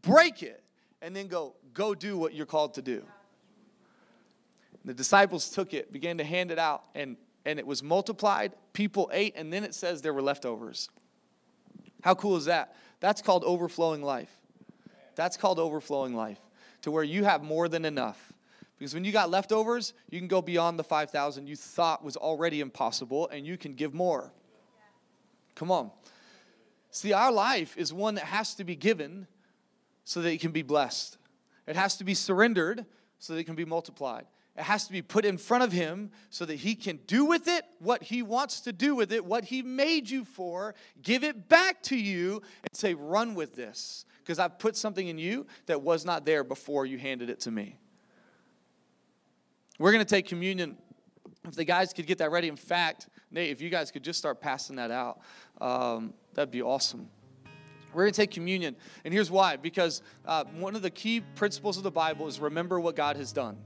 break 0.00 0.42
it, 0.42 0.62
and 1.02 1.14
then 1.14 1.28
go, 1.28 1.56
go 1.74 1.94
do 1.94 2.16
what 2.16 2.32
you're 2.32 2.46
called 2.46 2.72
to 2.74 2.82
do. 2.82 3.04
The 4.86 4.94
disciples 4.94 5.50
took 5.50 5.74
it, 5.74 5.92
began 5.92 6.16
to 6.16 6.24
hand 6.24 6.50
it 6.50 6.58
out, 6.58 6.84
and, 6.94 7.18
and 7.44 7.58
it 7.58 7.66
was 7.66 7.82
multiplied. 7.82 8.52
People 8.72 9.10
ate, 9.12 9.34
and 9.36 9.52
then 9.52 9.64
it 9.64 9.74
says 9.74 10.02
there 10.02 10.14
were 10.14 10.22
leftovers. 10.22 10.88
How 12.02 12.14
cool 12.14 12.36
is 12.36 12.46
that? 12.46 12.74
That's 13.00 13.22
called 13.22 13.44
overflowing 13.44 14.02
life. 14.02 14.34
That's 15.14 15.36
called 15.36 15.58
overflowing 15.58 16.14
life, 16.14 16.40
to 16.82 16.90
where 16.90 17.04
you 17.04 17.24
have 17.24 17.42
more 17.42 17.68
than 17.68 17.84
enough. 17.84 18.32
Because 18.78 18.94
when 18.94 19.04
you 19.04 19.12
got 19.12 19.30
leftovers, 19.30 19.92
you 20.08 20.18
can 20.18 20.28
go 20.28 20.40
beyond 20.40 20.78
the 20.78 20.84
5,000 20.84 21.46
you 21.46 21.56
thought 21.56 22.02
was 22.02 22.16
already 22.16 22.60
impossible, 22.60 23.28
and 23.28 23.46
you 23.46 23.58
can 23.58 23.74
give 23.74 23.92
more. 23.92 24.32
Come 25.54 25.70
on. 25.70 25.90
See, 26.90 27.12
our 27.12 27.30
life 27.30 27.76
is 27.76 27.92
one 27.92 28.14
that 28.14 28.24
has 28.24 28.54
to 28.54 28.64
be 28.64 28.74
given 28.74 29.26
so 30.04 30.22
that 30.22 30.32
it 30.32 30.40
can 30.40 30.52
be 30.52 30.62
blessed. 30.62 31.18
It 31.66 31.76
has 31.76 31.96
to 31.98 32.04
be 32.04 32.14
surrendered 32.14 32.86
so 33.18 33.34
that 33.34 33.40
it 33.40 33.44
can 33.44 33.54
be 33.54 33.66
multiplied. 33.66 34.24
It 34.56 34.64
has 34.64 34.86
to 34.86 34.92
be 34.92 35.00
put 35.00 35.24
in 35.24 35.38
front 35.38 35.62
of 35.62 35.72
Him 35.72 36.10
so 36.28 36.44
that 36.44 36.56
He 36.56 36.74
can 36.74 36.98
do 37.06 37.24
with 37.24 37.48
it 37.48 37.64
what 37.78 38.02
He 38.02 38.22
wants 38.22 38.60
to 38.62 38.72
do 38.72 38.94
with 38.94 39.12
it, 39.12 39.24
what 39.24 39.44
He 39.44 39.62
made 39.62 40.10
you 40.10 40.24
for, 40.24 40.74
give 41.02 41.24
it 41.24 41.48
back 41.48 41.82
to 41.84 41.96
you, 41.96 42.42
and 42.62 42.74
say, 42.74 42.94
run 42.94 43.34
with 43.34 43.54
this. 43.54 44.04
Because 44.18 44.38
I've 44.38 44.58
put 44.58 44.76
something 44.76 45.06
in 45.06 45.18
you 45.18 45.46
that 45.66 45.82
was 45.82 46.04
not 46.04 46.24
there 46.24 46.44
before 46.44 46.84
you 46.84 46.98
handed 46.98 47.30
it 47.30 47.40
to 47.40 47.50
me. 47.50 47.78
we're 49.78 49.92
going 49.92 50.04
to 50.04 50.14
take 50.14 50.26
communion. 50.26 50.76
If 51.46 51.54
the 51.54 51.64
guys 51.64 51.92
could 51.92 52.06
get 52.06 52.18
that 52.18 52.30
ready, 52.30 52.48
in 52.48 52.56
fact, 52.56 53.08
Nate, 53.30 53.50
if 53.50 53.62
you 53.62 53.70
guys 53.70 53.90
could 53.90 54.02
just 54.02 54.18
start 54.18 54.40
passing 54.40 54.76
that 54.76 54.90
out, 54.90 55.20
um, 55.60 56.12
that'd 56.34 56.50
be 56.50 56.60
awesome. 56.60 57.08
We're 57.92 58.02
going 58.02 58.12
to 58.12 58.16
take 58.16 58.30
communion. 58.30 58.76
And 59.04 59.14
here's 59.14 59.30
why 59.30 59.56
because 59.56 60.02
uh, 60.26 60.44
one 60.58 60.76
of 60.76 60.82
the 60.82 60.90
key 60.90 61.20
principles 61.20 61.76
of 61.76 61.82
the 61.82 61.90
Bible 61.90 62.26
is 62.26 62.38
remember 62.40 62.78
what 62.78 62.94
God 62.94 63.16
has 63.16 63.32
done. 63.32 63.56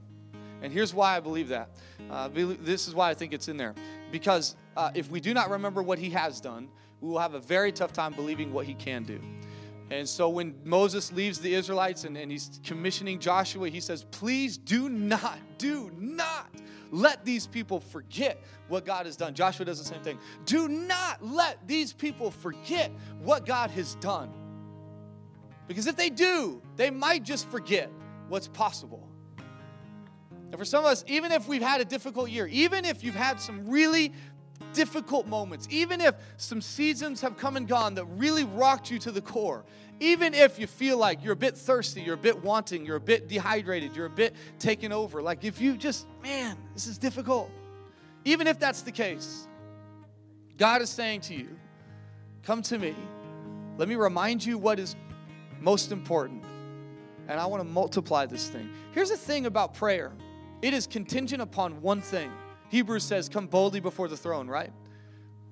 And 0.65 0.73
here's 0.73 0.95
why 0.95 1.15
I 1.15 1.19
believe 1.19 1.49
that. 1.49 1.69
Uh, 2.09 2.27
this 2.27 2.87
is 2.87 2.95
why 2.95 3.11
I 3.11 3.13
think 3.13 3.33
it's 3.33 3.47
in 3.49 3.55
there. 3.55 3.75
Because 4.11 4.55
uh, 4.75 4.89
if 4.95 5.11
we 5.11 5.19
do 5.19 5.31
not 5.31 5.51
remember 5.51 5.83
what 5.83 5.99
He 5.99 6.09
has 6.09 6.41
done, 6.41 6.69
we 7.01 7.09
will 7.09 7.19
have 7.19 7.35
a 7.35 7.39
very 7.39 7.71
tough 7.71 7.93
time 7.93 8.13
believing 8.13 8.51
what 8.51 8.65
He 8.65 8.73
can 8.73 9.03
do. 9.03 9.21
And 9.91 10.09
so 10.09 10.27
when 10.27 10.55
Moses 10.63 11.11
leaves 11.11 11.37
the 11.37 11.53
Israelites 11.53 12.03
and, 12.03 12.17
and 12.17 12.31
he's 12.31 12.59
commissioning 12.63 13.19
Joshua, 13.19 13.69
he 13.69 13.79
says, 13.79 14.05
Please 14.09 14.57
do 14.57 14.89
not, 14.89 15.37
do 15.59 15.91
not 15.99 16.49
let 16.89 17.23
these 17.23 17.45
people 17.45 17.79
forget 17.79 18.41
what 18.67 18.85
God 18.85 19.05
has 19.05 19.15
done. 19.15 19.35
Joshua 19.35 19.67
does 19.67 19.77
the 19.77 19.85
same 19.85 20.01
thing. 20.01 20.17
Do 20.45 20.67
not 20.67 21.23
let 21.23 21.67
these 21.67 21.93
people 21.93 22.31
forget 22.31 22.91
what 23.21 23.45
God 23.45 23.69
has 23.69 23.93
done. 23.97 24.31
Because 25.67 25.85
if 25.85 25.95
they 25.95 26.09
do, 26.09 26.59
they 26.75 26.89
might 26.89 27.21
just 27.21 27.47
forget 27.49 27.91
what's 28.29 28.47
possible. 28.47 29.07
And 30.51 30.57
for 30.57 30.65
some 30.65 30.85
of 30.85 30.91
us, 30.91 31.03
even 31.07 31.31
if 31.31 31.47
we've 31.47 31.61
had 31.61 31.81
a 31.81 31.85
difficult 31.85 32.29
year, 32.29 32.47
even 32.47 32.85
if 32.85 33.03
you've 33.03 33.15
had 33.15 33.39
some 33.41 33.69
really 33.69 34.13
difficult 34.73 35.27
moments, 35.27 35.67
even 35.69 36.01
if 36.01 36.15
some 36.37 36.61
seasons 36.61 37.21
have 37.21 37.37
come 37.37 37.57
and 37.57 37.67
gone 37.67 37.95
that 37.95 38.05
really 38.05 38.43
rocked 38.43 38.91
you 38.91 38.99
to 38.99 39.11
the 39.11 39.21
core, 39.21 39.65
even 39.99 40.33
if 40.33 40.59
you 40.59 40.67
feel 40.67 40.97
like 40.97 41.23
you're 41.23 41.33
a 41.33 41.37
bit 41.37 41.57
thirsty, 41.57 42.01
you're 42.01 42.15
a 42.15 42.17
bit 42.17 42.43
wanting, 42.43 42.85
you're 42.85 42.97
a 42.97 43.01
bit 43.01 43.27
dehydrated, 43.27 43.95
you're 43.95 44.05
a 44.05 44.09
bit 44.09 44.35
taken 44.59 44.91
over, 44.91 45.21
like 45.21 45.43
if 45.43 45.61
you 45.61 45.77
just, 45.77 46.05
man, 46.21 46.57
this 46.73 46.87
is 46.87 46.97
difficult. 46.97 47.49
Even 48.25 48.47
if 48.47 48.59
that's 48.59 48.81
the 48.81 48.91
case, 48.91 49.47
God 50.57 50.81
is 50.81 50.89
saying 50.89 51.21
to 51.21 51.35
you, 51.35 51.57
come 52.43 52.61
to 52.63 52.77
me. 52.77 52.95
Let 53.77 53.87
me 53.87 53.95
remind 53.95 54.45
you 54.45 54.57
what 54.57 54.79
is 54.79 54.95
most 55.59 55.91
important. 55.91 56.43
And 57.27 57.39
I 57.39 57.45
want 57.45 57.61
to 57.61 57.67
multiply 57.67 58.25
this 58.25 58.49
thing. 58.49 58.69
Here's 58.91 59.09
the 59.09 59.17
thing 59.17 59.45
about 59.45 59.73
prayer 59.73 60.11
it 60.65 60.73
is 60.73 60.87
contingent 60.87 61.43
upon 61.43 61.79
one 61.81 62.01
thing 62.01 62.31
Hebrews 62.69 63.03
says, 63.03 63.29
Come 63.29 63.45
boldly 63.45 63.79
before 63.79 64.07
the 64.07 64.17
throne, 64.17 64.47
right? 64.47 64.71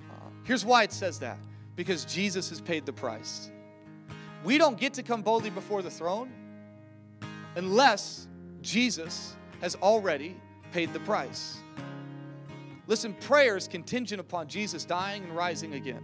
Uh, 0.10 0.30
here's 0.44 0.66
why 0.66 0.82
it 0.82 0.92
says 0.92 1.20
that 1.20 1.38
because 1.76 2.06
Jesus 2.06 2.50
has 2.50 2.60
paid 2.60 2.86
the 2.86 2.94
price. 2.94 3.52
We 4.44 4.58
don't 4.58 4.78
get 4.78 4.94
to 4.96 5.04
come 5.04 5.22
boldly 5.22 5.52
before 5.52 5.84
the 5.84 5.90
throne 5.92 6.32
unless 7.56 8.28
Jesus 8.62 9.36
has 9.62 9.76
already 9.76 10.36
paid 10.72 10.92
the 10.94 11.00
price. 11.02 11.60
Listen, 12.88 13.14
prayer 13.14 13.56
is 13.56 13.68
contingent 13.68 14.20
upon 14.20 14.48
Jesus 14.48 14.84
dying 14.84 15.24
and 15.24 15.36
rising 15.36 15.76
again. 15.76 16.04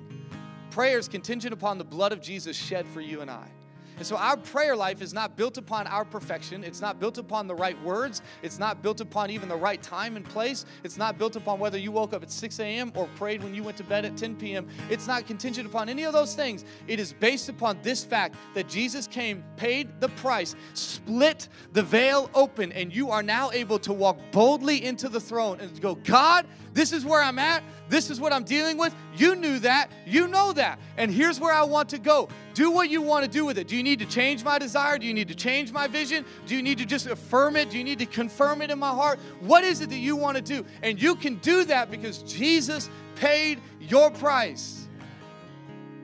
Prayer 0.69 0.99
is 0.99 1.07
contingent 1.07 1.51
upon 1.51 1.79
the 1.79 1.83
blood 1.83 2.11
of 2.11 2.21
Jesus 2.21 2.55
shed 2.55 2.87
for 2.87 3.01
you 3.01 3.21
and 3.21 3.29
I. 3.29 3.49
And 4.00 4.08
so 4.08 4.15
our 4.15 4.38
prayer 4.38 4.77
life 4.77 5.01
is 5.01 5.13
not 5.13 5.36
built 5.36 5.58
upon 5.58 5.86
our 5.86 6.06
perfection. 6.06 6.63
It's 6.63 6.79
not 6.79 7.01
built 7.01 7.18
upon 7.18 7.48
the 7.48 7.53
right 7.53 7.79
words. 7.84 8.22
It's 8.41 8.58
not 8.58 8.82
built 8.82 9.01
upon 9.01 9.29
even 9.29 9.50
the 9.50 9.58
right 9.58 9.84
time 9.84 10.15
and 10.15 10.24
place. 10.24 10.65
It's 10.86 10.96
not 10.96 11.18
built 11.18 11.36
upon 11.36 11.60
whether 11.60 11.77
you 11.77 11.91
woke 11.91 12.13
up 12.13 12.24
at 12.24 12.32
6 12.32 12.60
a.m. 12.62 12.94
or 12.96 13.10
prayed 13.18 13.44
when 13.44 13.53
you 13.53 13.62
went 13.62 13.75
to 13.75 13.84
bed 13.84 14.06
at 14.06 14.15
10 14.15 14.38
p.m. 14.38 14.70
It's 14.89 15.06
not 15.06 15.27
contingent 15.27 15.68
upon 15.68 15.89
any 15.89 16.06
of 16.06 16.13
those 16.13 16.34
things. 16.34 16.63
It 16.88 16.98
is 16.98 17.12
based 17.12 17.50
upon 17.50 17.79
this 17.84 18.06
fact 18.06 18.36
that 18.53 18.70
Jesus 18.70 19.06
came, 19.06 19.44
paid 19.58 20.00
the 20.00 20.08
price, 20.08 20.56
split 20.75 21.50
the 21.74 21.84
veil 21.84 22.29
open, 22.34 22.72
and 22.72 22.96
you 22.96 23.12
are 23.12 23.22
now 23.22 23.51
able 23.51 23.79
to 23.79 23.91
walk 23.91 24.18
boldly 24.32 24.86
into 24.86 25.10
the 25.10 25.20
throne 25.20 25.60
and 25.60 25.82
go, 25.82 25.96
God, 25.96 26.48
this 26.74 26.94
is 26.94 27.03
where 27.03 27.22
I'm 27.22 27.39
at. 27.39 27.63
This 27.89 28.10
is 28.10 28.20
what 28.20 28.32
I'm 28.32 28.44
dealing 28.44 28.77
with. 28.77 28.96
You 29.15 29.36
knew 29.36 29.60
that. 29.60 29.91
You 30.06 30.27
know 30.27 30.53
that. 30.53 30.79
And 30.98 31.12
here's 31.12 31.39
where 31.39 31.53
I 31.53 31.63
want 31.63 31.89
to 31.89 31.98
go. 31.98 32.29
Do 32.59 32.71
what 32.71 32.89
you 32.89 33.01
want 33.01 33.23
to 33.23 33.31
do 33.31 33.45
with 33.45 33.57
it. 33.57 33.69
Do 33.69 33.77
you 33.77 33.83
need 33.83 33.99
to 33.99 34.05
change 34.05 34.43
my 34.43 34.59
desire? 34.59 34.97
Do 34.97 35.07
you 35.07 35.13
need 35.13 35.29
to 35.29 35.33
change 35.33 35.71
my 35.71 35.87
vision? 35.87 36.25
Do 36.45 36.57
you 36.57 36.61
need 36.61 36.77
to 36.79 36.85
just 36.85 37.07
affirm 37.07 37.55
it? 37.55 37.69
Do 37.69 37.77
you 37.77 37.85
need 37.85 37.99
to 37.99 38.05
confirm 38.05 38.61
it 38.61 38.69
in 38.69 38.77
my 38.77 38.89
heart? 38.89 39.17
What 39.39 39.63
is 39.63 39.79
it 39.79 39.89
that 39.91 39.99
you 39.99 40.17
want 40.17 40.35
to 40.35 40.43
do? 40.43 40.65
And 40.83 41.01
you 41.01 41.15
can 41.15 41.35
do 41.35 41.63
that 41.63 41.89
because 41.89 42.21
Jesus 42.23 42.89
paid 43.15 43.61
your 43.79 44.11
price. 44.11 44.89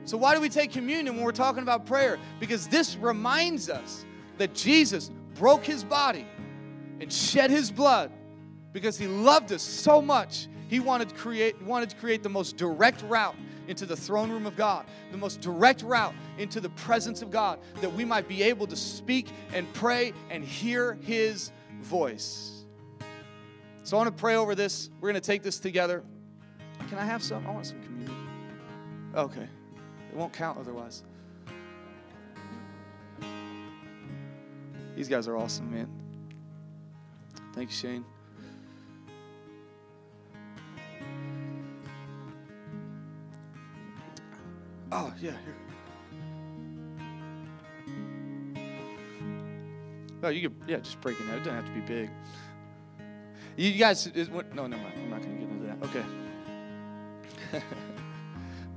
So, 0.06 0.16
why 0.16 0.34
do 0.34 0.40
we 0.40 0.48
take 0.48 0.72
communion 0.72 1.16
when 1.16 1.24
we're 1.26 1.32
talking 1.32 1.62
about 1.62 1.84
prayer? 1.84 2.18
Because 2.40 2.66
this 2.68 2.96
reminds 2.96 3.68
us 3.68 4.06
that 4.38 4.54
Jesus 4.54 5.10
broke 5.34 5.62
his 5.62 5.84
body 5.84 6.26
and 7.02 7.12
shed 7.12 7.50
his 7.50 7.70
blood 7.70 8.10
because 8.72 8.96
he 8.96 9.06
loved 9.06 9.52
us 9.52 9.60
so 9.60 10.00
much 10.00 10.48
he 10.68 10.80
wanted 10.80 11.10
to 11.10 11.14
create, 11.16 11.60
wanted 11.60 11.90
to 11.90 11.96
create 11.96 12.22
the 12.22 12.30
most 12.30 12.56
direct 12.56 13.02
route 13.02 13.36
into 13.68 13.86
the 13.86 13.96
throne 13.96 14.30
room 14.30 14.46
of 14.46 14.56
God, 14.56 14.86
the 15.10 15.18
most 15.18 15.40
direct 15.40 15.82
route 15.82 16.14
into 16.38 16.60
the 16.60 16.70
presence 16.70 17.22
of 17.22 17.30
God, 17.30 17.58
that 17.80 17.92
we 17.92 18.04
might 18.04 18.28
be 18.28 18.42
able 18.42 18.66
to 18.66 18.76
speak 18.76 19.28
and 19.52 19.72
pray 19.74 20.12
and 20.30 20.44
hear 20.44 20.94
His 21.02 21.52
voice. 21.80 22.64
So 23.84 23.96
I 23.96 24.00
want 24.00 24.16
to 24.16 24.20
pray 24.20 24.36
over 24.36 24.54
this. 24.54 24.90
We're 25.00 25.10
going 25.10 25.20
to 25.20 25.26
take 25.26 25.42
this 25.42 25.60
together. 25.60 26.02
Can 26.88 26.98
I 26.98 27.04
have 27.04 27.22
some? 27.22 27.46
I 27.46 27.50
want 27.50 27.66
some 27.66 27.80
communion. 27.82 28.16
Okay. 29.14 29.48
It 30.10 30.16
won't 30.16 30.32
count 30.32 30.58
otherwise. 30.58 31.04
These 34.96 35.08
guys 35.08 35.28
are 35.28 35.36
awesome, 35.36 35.70
man. 35.70 35.88
Thank 37.54 37.70
you, 37.70 37.76
Shane. 37.76 38.04
Oh, 44.92 45.12
yeah, 45.20 45.32
here. 45.32 45.56
Oh, 50.22 50.28
you 50.28 50.48
could, 50.48 50.56
yeah, 50.68 50.78
just 50.78 51.00
break 51.00 51.20
it 51.20 51.28
out. 51.28 51.36
It 51.36 51.38
doesn't 51.38 51.54
have 51.54 51.66
to 51.66 51.72
be 51.72 51.80
big. 51.80 52.10
You 53.56 53.72
guys, 53.72 54.06
it, 54.06 54.28
no, 54.54 54.66
no, 54.66 54.76
I'm 54.76 55.10
not 55.10 55.22
going 55.22 55.38
to 55.38 55.44
get 55.44 55.50
into 55.50 55.66
that. 55.66 55.82
Okay. 55.84 56.04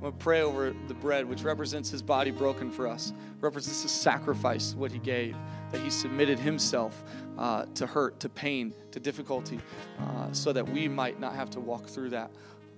going 0.00 0.12
to 0.12 0.18
pray 0.18 0.40
over 0.40 0.74
the 0.88 0.94
bread, 0.94 1.26
which 1.26 1.42
represents 1.42 1.90
his 1.90 2.02
body 2.02 2.30
broken 2.30 2.70
for 2.70 2.88
us, 2.88 3.12
represents 3.40 3.82
the 3.82 3.88
sacrifice, 3.88 4.74
what 4.74 4.90
he 4.90 4.98
gave, 4.98 5.36
that 5.70 5.80
he 5.82 5.90
submitted 5.90 6.38
himself 6.38 7.04
uh, 7.38 7.66
to 7.74 7.86
hurt, 7.86 8.18
to 8.20 8.28
pain, 8.28 8.72
to 8.92 9.00
difficulty, 9.00 9.60
uh, 9.98 10.32
so 10.32 10.52
that 10.52 10.66
we 10.66 10.88
might 10.88 11.20
not 11.20 11.34
have 11.34 11.50
to 11.50 11.60
walk 11.60 11.86
through 11.86 12.10
that. 12.10 12.30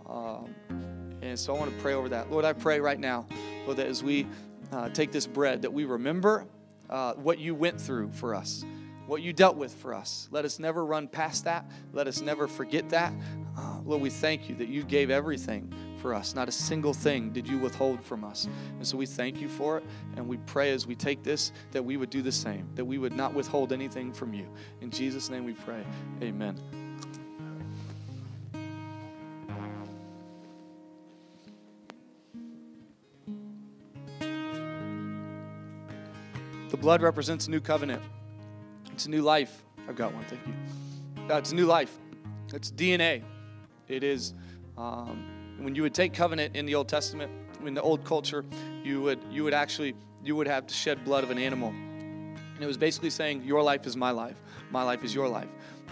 Um, 0.09 0.55
and 1.23 1.39
so 1.39 1.55
I 1.55 1.59
want 1.59 1.75
to 1.75 1.83
pray 1.83 1.95
over 1.95 2.09
that. 2.11 2.31
Lord, 2.31 2.45
I 2.45 2.53
pray 2.53 2.81
right 2.81 2.99
now, 2.99 3.27
Lord, 3.65 3.79
that 3.79 3.87
as 3.87 4.03
we 4.03 4.27
uh, 4.73 4.89
take 4.91 5.13
this 5.13 5.27
bread, 5.27 5.63
that 5.63 5.73
we 5.73 5.85
remember 5.85 6.47
uh, 6.91 7.15
what 7.15 7.39
you 7.39 7.55
went 7.55 7.81
through 7.81 8.11
for 8.13 8.35
us, 8.35 8.65
what 9.07 9.23
you 9.23 9.33
dealt 9.33 9.57
with 9.57 9.75
for 9.75 9.95
us. 9.95 10.29
Let 10.31 10.45
us 10.45 10.59
never 10.59 10.85
run 10.85 11.09
past 11.09 11.45
that. 11.45 11.65
Let 11.93 12.07
us 12.07 12.21
never 12.21 12.49
forget 12.49 12.89
that. 12.91 13.13
Uh, 13.57 13.79
Lord, 13.85 14.03
we 14.03 14.11
thank 14.11 14.49
you 14.49 14.55
that 14.57 14.69
you 14.69 14.83
gave 14.83 15.11
everything 15.11 15.73
for 16.01 16.15
us. 16.15 16.35
Not 16.35 16.49
a 16.49 16.53
single 16.53 16.93
thing 16.93 17.31
did 17.31 17.47
you 17.47 17.59
withhold 17.59 18.03
from 18.03 18.25
us. 18.25 18.49
And 18.77 18.87
so 18.87 18.97
we 18.97 19.07
thank 19.07 19.41
you 19.41 19.49
for 19.49 19.79
it. 19.79 19.85
And 20.17 20.27
we 20.27 20.39
pray 20.39 20.73
as 20.73 20.87
we 20.87 20.97
take 20.97 21.23
this 21.23 21.53
that 21.71 21.85
we 21.85 21.97
would 21.97 22.11
do 22.11 22.23
the 22.23 22.33
same, 22.33 22.69
that 22.75 22.85
we 22.85 22.99
would 22.99 23.15
not 23.15 23.35
withhold 23.35 23.73
anything 23.73 24.13
from 24.13 24.35
you. 24.35 24.49
In 24.81 24.91
Jesus' 24.91 25.31
name 25.31 25.45
we 25.45 25.53
pray. 25.53 25.85
Amen. 26.23 26.82
Blood 36.83 37.01
represents 37.01 37.47
a 37.47 37.51
new 37.51 37.61
covenant. 37.61 38.03
It's 38.93 39.07
a 39.07 39.11
new 39.11 39.23
life. 39.23 39.63
I've 39.89 39.95
got 39.95 40.13
one, 40.13 40.25
thank 40.25 40.41
you. 40.47 40.53
Uh, 41.33 41.39
it's 41.39 41.53
a 41.53 41.55
new 41.55 41.65
life. 41.65 41.97
It's 42.53 42.73
DNA. 42.73 43.23
It 43.87 44.03
is 44.03 44.35
um, 44.77 45.25
when 45.61 45.77
you 45.77 45.83
would 45.83 45.95
take 45.95 46.13
covenant 46.13 46.57
in 46.57 46.67
the 46.67 46.75
Old 46.75 46.89
Testament, 46.89 47.31
in 47.65 47.75
the 47.75 47.81
old 47.81 48.05
culture, 48.05 48.45
you 48.83 49.01
would 49.01 49.21
you 49.31 49.45
would 49.45 49.55
actually 49.55 49.95
you 50.25 50.35
would 50.35 50.49
have 50.49 50.67
to 50.67 50.75
shed 50.75 51.05
blood 51.05 51.23
of 51.23 51.31
an 51.31 51.39
animal, 51.39 51.69
and 51.69 52.61
it 52.61 52.67
was 52.67 52.77
basically 52.77 53.11
saying 53.11 53.45
your 53.45 53.63
life 53.63 53.87
is 53.87 53.97
my 53.97 54.11
life, 54.11 54.37
my 54.73 54.83
life 54.83 55.05
is 55.05 55.15
your 55.15 55.29
life 55.29 55.49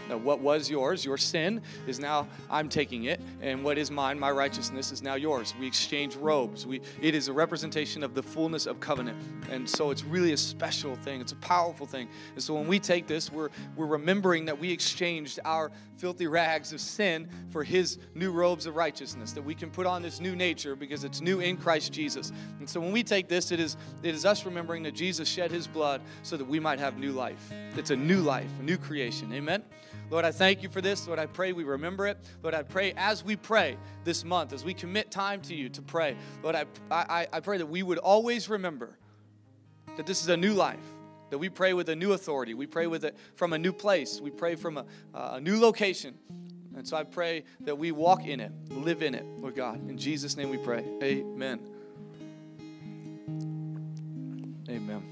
what 0.08 0.40
was 0.40 0.70
yours, 0.70 1.04
your 1.04 1.18
sin, 1.18 1.62
is 1.86 1.98
now 1.98 2.28
I'm 2.50 2.68
taking 2.68 3.04
it, 3.04 3.20
and 3.40 3.64
what 3.64 3.78
is 3.78 3.90
mine, 3.90 4.18
my 4.18 4.30
righteousness, 4.30 4.92
is 4.92 5.02
now 5.02 5.14
yours. 5.14 5.54
We 5.58 5.66
exchange 5.66 6.16
robes. 6.16 6.66
We, 6.66 6.80
it 7.00 7.14
is 7.14 7.28
a 7.28 7.32
representation 7.32 8.02
of 8.02 8.14
the 8.14 8.22
fullness 8.22 8.66
of 8.66 8.80
covenant. 8.80 9.18
And 9.50 9.68
so 9.68 9.90
it's 9.90 10.04
really 10.04 10.32
a 10.32 10.36
special 10.36 10.96
thing. 10.96 11.20
It's 11.20 11.32
a 11.32 11.36
powerful 11.36 11.86
thing. 11.86 12.08
And 12.34 12.42
so 12.42 12.54
when 12.54 12.66
we 12.66 12.78
take 12.78 13.06
this, 13.06 13.32
we're, 13.32 13.50
we're 13.76 13.86
remembering 13.86 14.44
that 14.46 14.58
we 14.58 14.70
exchanged 14.70 15.40
our 15.44 15.70
filthy 15.96 16.26
rags 16.26 16.72
of 16.72 16.80
sin 16.80 17.28
for 17.50 17.62
his 17.62 17.98
new 18.14 18.32
robes 18.32 18.66
of 18.66 18.74
righteousness, 18.74 19.32
that 19.32 19.42
we 19.42 19.54
can 19.54 19.70
put 19.70 19.86
on 19.86 20.00
this 20.00 20.18
new 20.18 20.34
nature 20.34 20.74
because 20.74 21.04
it's 21.04 21.20
new 21.20 21.40
in 21.40 21.56
Christ 21.56 21.92
Jesus. 21.92 22.32
And 22.58 22.68
so 22.68 22.80
when 22.80 22.92
we 22.92 23.02
take 23.02 23.28
this, 23.28 23.52
it 23.52 23.60
is, 23.60 23.76
it 24.02 24.14
is 24.14 24.24
us 24.24 24.46
remembering 24.46 24.82
that 24.84 24.94
Jesus 24.94 25.28
shed 25.28 25.50
his 25.50 25.66
blood 25.66 26.00
so 26.22 26.36
that 26.36 26.46
we 26.46 26.58
might 26.58 26.78
have 26.78 26.96
new 26.96 27.12
life. 27.12 27.52
It's 27.76 27.90
a 27.90 27.96
new 27.96 28.20
life, 28.20 28.50
a 28.60 28.62
new 28.62 28.78
creation. 28.78 29.32
Amen? 29.32 29.62
Lord, 30.10 30.24
I 30.24 30.32
thank 30.32 30.62
you 30.62 30.68
for 30.68 30.80
this. 30.80 31.06
Lord, 31.06 31.18
I 31.18 31.26
pray 31.26 31.52
we 31.52 31.64
remember 31.64 32.06
it. 32.06 32.18
Lord, 32.42 32.54
I 32.54 32.62
pray 32.62 32.92
as 32.96 33.24
we 33.24 33.36
pray 33.36 33.76
this 34.04 34.24
month, 34.24 34.52
as 34.52 34.64
we 34.64 34.74
commit 34.74 35.10
time 35.10 35.40
to 35.42 35.54
you 35.54 35.68
to 35.70 35.82
pray, 35.82 36.16
Lord, 36.42 36.56
I, 36.56 36.64
I, 36.90 37.28
I 37.32 37.40
pray 37.40 37.58
that 37.58 37.66
we 37.66 37.82
would 37.82 37.98
always 37.98 38.48
remember 38.48 38.96
that 39.96 40.06
this 40.06 40.22
is 40.22 40.28
a 40.28 40.36
new 40.36 40.54
life, 40.54 40.78
that 41.30 41.38
we 41.38 41.48
pray 41.48 41.72
with 41.72 41.88
a 41.88 41.96
new 41.96 42.12
authority. 42.12 42.54
We 42.54 42.66
pray 42.66 42.86
with 42.86 43.04
it 43.04 43.16
from 43.34 43.52
a 43.52 43.58
new 43.58 43.72
place. 43.72 44.20
We 44.20 44.30
pray 44.30 44.56
from 44.56 44.78
a, 44.78 44.84
a 45.14 45.40
new 45.40 45.60
location. 45.60 46.14
And 46.76 46.86
so 46.86 46.96
I 46.96 47.04
pray 47.04 47.44
that 47.60 47.76
we 47.76 47.92
walk 47.92 48.26
in 48.26 48.40
it, 48.40 48.52
live 48.70 49.02
in 49.02 49.14
it, 49.14 49.24
Lord 49.38 49.54
God. 49.54 49.88
In 49.88 49.98
Jesus' 49.98 50.36
name 50.36 50.50
we 50.50 50.56
pray. 50.56 50.84
Amen. 51.02 51.60
Amen. 54.68 55.02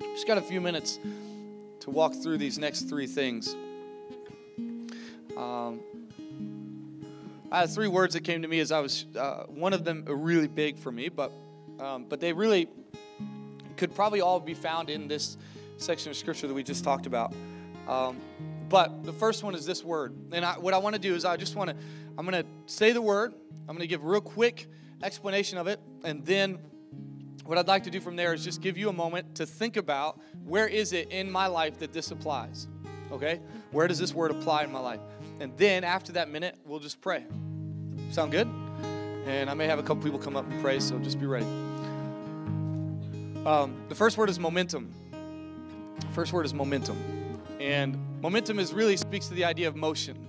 Just 0.00 0.26
got 0.26 0.38
a 0.38 0.42
few 0.42 0.60
minutes 0.60 0.98
to 1.86 1.92
walk 1.92 2.14
through 2.14 2.36
these 2.36 2.58
next 2.58 2.88
three 2.88 3.06
things. 3.06 3.54
Um, 5.36 5.80
I 7.50 7.60
had 7.60 7.70
three 7.70 7.86
words 7.86 8.14
that 8.14 8.24
came 8.24 8.42
to 8.42 8.48
me 8.48 8.58
as 8.58 8.72
I 8.72 8.80
was, 8.80 9.06
uh, 9.16 9.44
one 9.44 9.72
of 9.72 9.84
them 9.84 10.04
really 10.04 10.48
big 10.48 10.78
for 10.78 10.90
me, 10.90 11.08
but, 11.08 11.30
um, 11.78 12.04
but 12.08 12.18
they 12.18 12.32
really 12.32 12.68
could 13.76 13.94
probably 13.94 14.20
all 14.20 14.40
be 14.40 14.52
found 14.52 14.90
in 14.90 15.06
this 15.06 15.36
section 15.76 16.10
of 16.10 16.16
scripture 16.16 16.48
that 16.48 16.54
we 16.54 16.64
just 16.64 16.82
talked 16.82 17.06
about. 17.06 17.32
Um, 17.86 18.16
but 18.68 19.04
the 19.04 19.12
first 19.12 19.44
one 19.44 19.54
is 19.54 19.64
this 19.64 19.84
word. 19.84 20.12
And 20.32 20.44
I, 20.44 20.58
what 20.58 20.74
I 20.74 20.78
want 20.78 20.96
to 20.96 21.00
do 21.00 21.14
is 21.14 21.24
I 21.24 21.36
just 21.36 21.54
want 21.54 21.70
to, 21.70 21.76
I'm 22.18 22.26
going 22.26 22.42
to 22.42 22.48
say 22.66 22.90
the 22.90 23.02
word, 23.02 23.32
I'm 23.68 23.76
going 23.76 23.78
to 23.78 23.86
give 23.86 24.02
a 24.02 24.08
real 24.08 24.20
quick 24.20 24.66
explanation 25.04 25.56
of 25.56 25.68
it, 25.68 25.78
and 26.02 26.26
then 26.26 26.58
what 27.44 27.58
I'd 27.58 27.68
like 27.68 27.84
to 27.84 27.90
do 27.90 28.00
from 28.00 28.16
there 28.16 28.34
is 28.34 28.42
just 28.44 28.60
give 28.60 28.76
you 28.76 28.88
a 28.88 28.92
moment 28.92 29.36
to 29.36 29.46
think 29.46 29.76
about 29.76 30.20
where 30.44 30.66
is 30.66 30.92
it 30.92 31.10
in 31.10 31.30
my 31.30 31.46
life 31.46 31.78
that 31.78 31.92
this 31.92 32.10
applies? 32.10 32.68
Okay? 33.12 33.40
Where 33.70 33.86
does 33.86 33.98
this 33.98 34.14
word 34.14 34.30
apply 34.30 34.64
in 34.64 34.72
my 34.72 34.80
life? 34.80 35.00
And 35.40 35.56
then 35.56 35.84
after 35.84 36.12
that 36.12 36.30
minute, 36.30 36.56
we'll 36.64 36.80
just 36.80 37.00
pray. 37.00 37.24
Sound 38.10 38.32
good? 38.32 38.48
And 39.26 39.50
I 39.50 39.54
may 39.54 39.66
have 39.66 39.78
a 39.78 39.82
couple 39.82 40.02
people 40.02 40.18
come 40.18 40.36
up 40.36 40.48
and 40.48 40.60
pray, 40.62 40.80
so 40.80 40.98
just 40.98 41.20
be 41.20 41.26
ready. 41.26 41.46
Um, 43.44 43.76
the 43.88 43.94
first 43.94 44.18
word 44.18 44.28
is 44.28 44.40
momentum. 44.40 44.92
First 46.12 46.32
word 46.32 46.46
is 46.46 46.54
momentum. 46.54 46.96
And 47.60 47.96
momentum 48.20 48.58
is 48.58 48.72
really 48.72 48.96
speaks 48.96 49.28
to 49.28 49.34
the 49.34 49.44
idea 49.44 49.68
of 49.68 49.76
motion, 49.76 50.26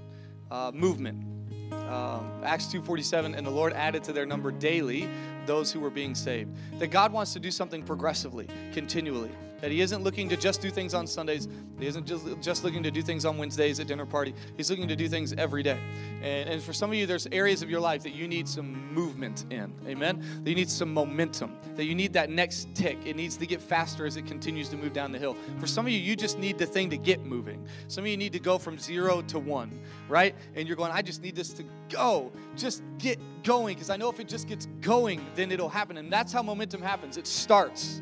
uh, 0.51 0.71
movement. 0.73 1.23
Um, 1.71 2.29
Acts 2.43 2.67
2:47, 2.67 3.35
and 3.35 3.45
the 3.45 3.51
Lord 3.51 3.73
added 3.73 4.03
to 4.05 4.13
their 4.13 4.25
number 4.25 4.51
daily 4.51 5.09
those 5.47 5.71
who 5.71 5.79
were 5.79 5.89
being 5.89 6.13
saved. 6.13 6.55
That 6.79 6.87
God 6.87 7.11
wants 7.11 7.33
to 7.33 7.39
do 7.39 7.49
something 7.49 7.81
progressively, 7.81 8.47
continually. 8.73 9.31
That 9.61 9.71
He 9.71 9.81
isn't 9.81 10.03
looking 10.03 10.29
to 10.29 10.37
just 10.37 10.61
do 10.61 10.69
things 10.69 10.93
on 10.93 11.07
Sundays. 11.07 11.47
He 11.79 11.87
isn't 11.87 12.05
just, 12.05 12.25
just 12.41 12.63
looking 12.63 12.83
to 12.83 12.91
do 12.91 13.01
things 13.01 13.25
on 13.25 13.39
Wednesdays 13.39 13.79
at 13.79 13.87
dinner 13.87 14.05
party. 14.05 14.35
He's 14.55 14.69
looking 14.69 14.87
to 14.87 14.95
do 14.95 15.07
things 15.07 15.33
every 15.33 15.63
day. 15.63 15.79
And, 16.21 16.49
and 16.49 16.61
for 16.61 16.73
some 16.73 16.91
of 16.91 16.95
you, 16.95 17.07
there's 17.07 17.27
areas 17.31 17.63
of 17.63 17.69
your 17.69 17.79
life 17.79 18.03
that 18.03 18.13
you 18.13 18.27
need 18.27 18.47
some 18.47 18.93
movement 18.93 19.45
in. 19.49 19.73
Amen? 19.87 20.23
That 20.43 20.49
you 20.49 20.55
need 20.55 20.69
some 20.69 20.93
momentum. 20.93 21.55
That 21.75 21.85
you 21.85 21.95
need 21.95 22.13
that 22.13 22.29
next 22.29 22.67
tick. 22.75 22.99
It 23.05 23.15
needs 23.15 23.35
to 23.37 23.47
get 23.47 23.59
faster 23.59 24.05
as 24.05 24.15
it 24.15 24.27
continues 24.27 24.69
to 24.69 24.77
move 24.77 24.93
down 24.93 25.11
the 25.11 25.19
hill. 25.19 25.35
For 25.59 25.65
some 25.65 25.87
of 25.87 25.91
you, 25.91 25.99
you 25.99 26.15
just 26.15 26.37
need 26.37 26.59
the 26.59 26.65
thing 26.67 26.91
to 26.91 26.97
get 26.97 27.25
moving. 27.25 27.67
Some 27.87 28.03
of 28.03 28.09
you 28.09 28.17
need 28.17 28.33
to 28.33 28.39
go 28.39 28.59
from 28.59 28.77
zero 28.77 29.23
to 29.23 29.39
one, 29.39 29.79
right? 30.07 30.35
And 30.55 30.67
you're 30.67 30.77
going, 30.77 30.91
I 30.91 31.01
just 31.01 31.23
need 31.23 31.35
this 31.35 31.49
to 31.53 31.63
go. 31.89 32.31
Just 32.55 32.83
get 32.99 33.19
going. 33.43 33.75
Because 33.75 33.89
I 33.89 33.97
know 33.97 34.09
if 34.09 34.19
it 34.19 34.27
just 34.27 34.47
gets 34.47 34.67
going, 34.81 35.25
then 35.35 35.51
it'll 35.51 35.69
happen. 35.69 35.97
And 35.97 36.11
that's 36.11 36.31
how 36.31 36.41
momentum 36.41 36.81
happens. 36.81 37.17
It 37.17 37.27
starts. 37.27 38.01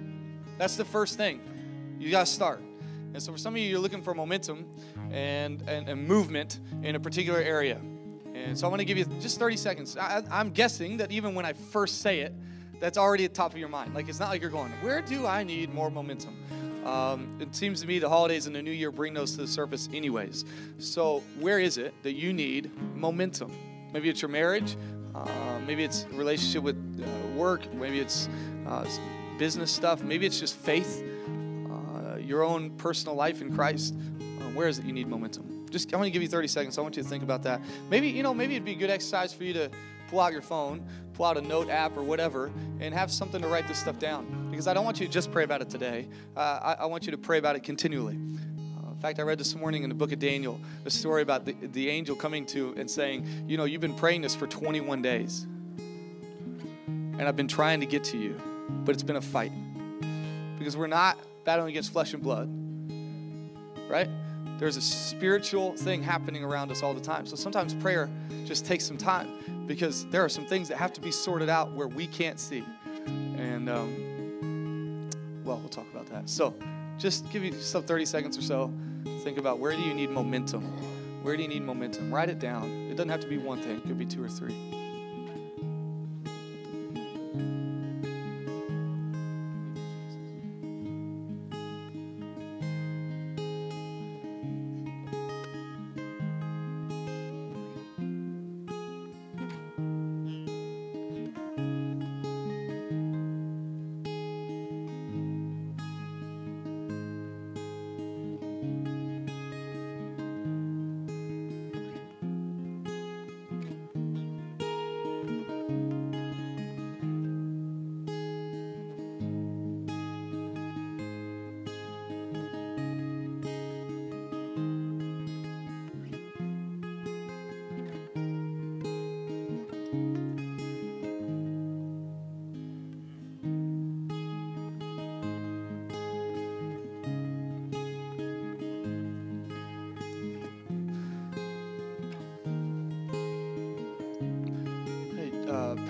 That's 0.58 0.75
the 0.75 0.86
first 0.86 1.18
thing. 1.18 1.42
You 2.00 2.12
got 2.12 2.25
to 2.25 2.32
start. 2.32 2.62
And 3.13 3.24
so 3.24 3.32
for 3.32 3.38
some 3.38 3.54
of 3.54 3.58
you, 3.58 3.70
you're 3.70 3.80
looking 3.80 4.01
for 4.01 4.13
momentum 4.13 4.65
and, 5.12 5.62
and, 5.68 5.88
and 5.88 6.08
movement 6.08 6.60
in 6.84 6.95
a 6.95 7.00
particular 7.00 7.39
area. 7.39 7.80
And 8.34 8.58
so 8.58 8.67
I 8.67 8.69
want 8.69 8.82
to 8.82 8.86
give 8.86 8.98
you 8.98 9.06
just 9.21 9.39
30 9.39 9.56
seconds. 9.56 9.98
I, 9.98 10.21
I'm 10.30 10.52
guessing 10.52 10.98
that 10.98 11.12
even 11.12 11.34
when 11.34 11.45
I 11.45 11.54
first 11.54 12.02
say 12.02 12.19
it, 12.19 12.34
that's 12.82 12.98
already 12.98 13.24
at 13.24 13.34
the 13.34 13.38
top 13.38 13.54
of 13.54 13.58
your 13.58 13.69
mind. 13.69 13.93
Like 13.93 14.10
it's 14.10 14.19
not 14.19 14.30
like 14.30 14.41
you're 14.41 14.50
going, 14.50 14.71
where 14.82 15.02
do 15.02 15.26
I 15.26 15.43
need 15.43 15.74
more 15.74 15.89
momentum? 15.89 16.36
Um, 16.86 17.38
it 17.39 17.56
seems 17.56 17.82
to 17.82 17.88
me 17.88 17.98
the 17.98 18.10
holidays 18.10 18.45
and 18.45 18.56
the 18.56 18.62
new 18.62 18.71
year 18.71 18.91
bring 18.91 19.13
those 19.13 19.32
to 19.32 19.38
the 19.38 19.48
surface, 19.48 19.89
anyways. 19.91 20.45
So, 20.78 21.24
where 21.39 21.58
is 21.58 21.80
it 21.80 21.95
that 22.04 22.13
you 22.13 22.32
need 22.32 22.69
momentum? 22.95 23.52
Maybe 23.91 24.08
it's 24.08 24.21
your 24.21 24.30
marriage, 24.30 24.78
uh, 25.15 25.60
maybe 25.65 25.84
it's 25.84 26.06
relationship 26.12 26.63
with 26.63 26.75
uh, 27.01 27.28
work, 27.38 27.73
maybe 27.73 27.99
it's 27.99 28.28
uh, 28.67 28.86
business 29.38 29.71
stuff, 29.71 30.04
maybe 30.04 30.25
it's 30.25 30.39
just 30.39 30.56
faith, 30.56 31.04
uh, 31.69 32.17
your 32.17 32.43
own 32.43 32.71
personal 32.71 33.15
life 33.15 33.41
in 33.41 33.54
Christ. 33.54 33.95
Uh, 33.95 34.49
where 34.49 34.67
is 34.67 34.80
it 34.80 34.86
you 34.86 34.93
need 34.93 35.08
momentum? 35.08 35.65
Just 35.69 35.93
I 35.93 35.97
want 35.97 36.08
to 36.08 36.12
give 36.12 36.21
you 36.21 36.28
30 36.28 36.47
seconds. 36.47 36.78
I 36.78 36.82
want 36.82 36.97
you 36.97 37.04
to 37.04 37.10
think 37.10 37.23
about 37.23 37.43
that. 37.43 37.62
Maybe 37.89 38.10
you 38.10 38.23
know, 38.23 38.34
maybe 38.34 38.56
it'd 38.56 38.65
be 38.65 38.73
a 38.73 38.75
good 38.75 38.89
exercise 38.89 39.34
for 39.34 39.43
you 39.43 39.54
to 39.54 39.69
pull 40.10 40.19
out 40.19 40.32
your 40.32 40.41
phone, 40.41 40.86
pull 41.13 41.25
out 41.25 41.38
a 41.38 41.41
note 41.41 41.69
app 41.69 41.97
or 41.97 42.04
whatever, 42.04 42.51
and 42.80 42.93
have 42.93 43.12
something 43.12 43.41
to 43.41 43.47
write 43.47 43.67
this 43.67 43.80
stuff 43.80 43.99
down. 43.99 44.49
Because 44.51 44.67
I 44.67 44.73
don't 44.73 44.86
want 44.86 44.99
you 44.99 45.08
to 45.08 45.12
just 45.12 45.32
pray 45.32 45.43
about 45.43 45.62
it 45.62 45.69
today. 45.69 46.08
Uh, 46.36 46.39
I, 46.39 46.84
I, 46.84 46.86
want 46.86 47.06
you 47.06 47.12
to 47.12 47.17
pray 47.17 47.38
about 47.38 47.56
it 47.56 47.63
continually. 47.63 48.17
In 48.95 49.01
fact, 49.01 49.19
I 49.19 49.23
read 49.23 49.38
this 49.38 49.55
morning 49.55 49.84
in 49.84 49.89
the 49.89 49.95
book 49.95 50.13
of 50.13 50.19
Daniel 50.19 50.60
a 50.86 50.89
story 50.89 51.21
about 51.21 51.45
the, 51.45 51.51
the 51.51 51.89
angel 51.89 52.15
coming 52.15 52.45
to 52.47 52.73
and 52.77 52.89
saying, 52.89 53.45
You 53.45 53.58
know, 53.58 53.65
you've 53.65 53.81
been 53.81 53.93
praying 53.93 54.21
this 54.21 54.34
for 54.34 54.47
21 54.47 55.01
days. 55.01 55.45
And 56.88 57.21
I've 57.21 57.36
been 57.36 57.47
trying 57.47 57.81
to 57.81 57.86
get 57.86 58.05
to 58.05 58.17
you, 58.17 58.41
but 58.84 58.95
it's 58.95 59.03
been 59.03 59.17
a 59.17 59.21
fight. 59.21 59.51
Because 60.58 60.77
we're 60.77 60.88
not 60.88 61.17
battling 61.43 61.69
against 61.69 61.91
flesh 61.91 62.13
and 62.13 62.23
blood, 62.23 62.49
right? 63.89 64.10
There's 64.58 64.77
a 64.77 64.81
spiritual 64.81 65.75
thing 65.75 66.01
happening 66.01 66.43
around 66.43 66.71
us 66.71 66.81
all 66.81 66.93
the 66.93 67.01
time. 67.01 67.25
So 67.25 67.36
sometimes 67.36 67.73
prayer 67.73 68.10
just 68.45 68.65
takes 68.65 68.86
some 68.86 68.97
time 68.97 69.65
because 69.67 70.05
there 70.08 70.23
are 70.23 70.29
some 70.29 70.45
things 70.45 70.69
that 70.69 70.77
have 70.77 70.93
to 70.93 71.01
be 71.01 71.12
sorted 71.12 71.49
out 71.49 71.73
where 71.73 71.88
we 71.88 72.08
can't 72.08 72.39
see. 72.39 72.63
And, 73.05 73.69
um, 73.69 75.10
well, 75.43 75.58
we'll 75.58 75.69
talk 75.69 75.86
about 75.91 76.08
that. 76.08 76.29
So 76.29 76.55
just 76.97 77.29
give 77.29 77.43
yourself 77.43 77.86
30 77.86 78.05
seconds 78.05 78.38
or 78.38 78.41
so. 78.41 78.73
Think 79.23 79.38
about 79.38 79.60
where 79.60 79.71
do 79.71 79.81
you 79.81 79.93
need 79.93 80.10
momentum? 80.10 80.63
Where 81.23 81.36
do 81.36 81.43
you 81.43 81.49
need 81.49 81.63
momentum? 81.63 82.13
Write 82.13 82.29
it 82.29 82.39
down. 82.39 82.69
It 82.89 82.95
doesn't 82.95 83.10
have 83.10 83.21
to 83.21 83.27
be 83.27 83.38
one 83.38 83.62
thing, 83.62 83.77
it 83.77 83.84
could 83.84 83.97
be 83.97 84.05
two 84.05 84.23
or 84.23 84.29
three. 84.29 84.85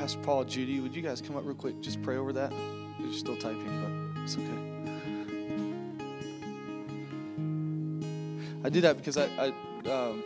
Pastor 0.05 0.19
Paul, 0.19 0.43
Judy, 0.43 0.79
would 0.81 0.95
you 0.95 1.01
guys 1.01 1.19
come 1.19 1.35
up 1.35 1.43
real 1.45 1.55
quick? 1.55 1.81
Just 1.81 1.99
pray 2.03 2.17
over 2.17 2.31
that. 2.31 2.53
You're 2.99 3.11
still 3.11 3.35
typing, 3.37 4.13
but 4.13 4.21
it's 4.21 4.37
okay. 4.37 4.45
I 8.63 8.69
do 8.69 8.81
that 8.81 8.97
because 8.97 9.17
I, 9.17 9.25
I 9.39 9.47
um, 9.89 10.23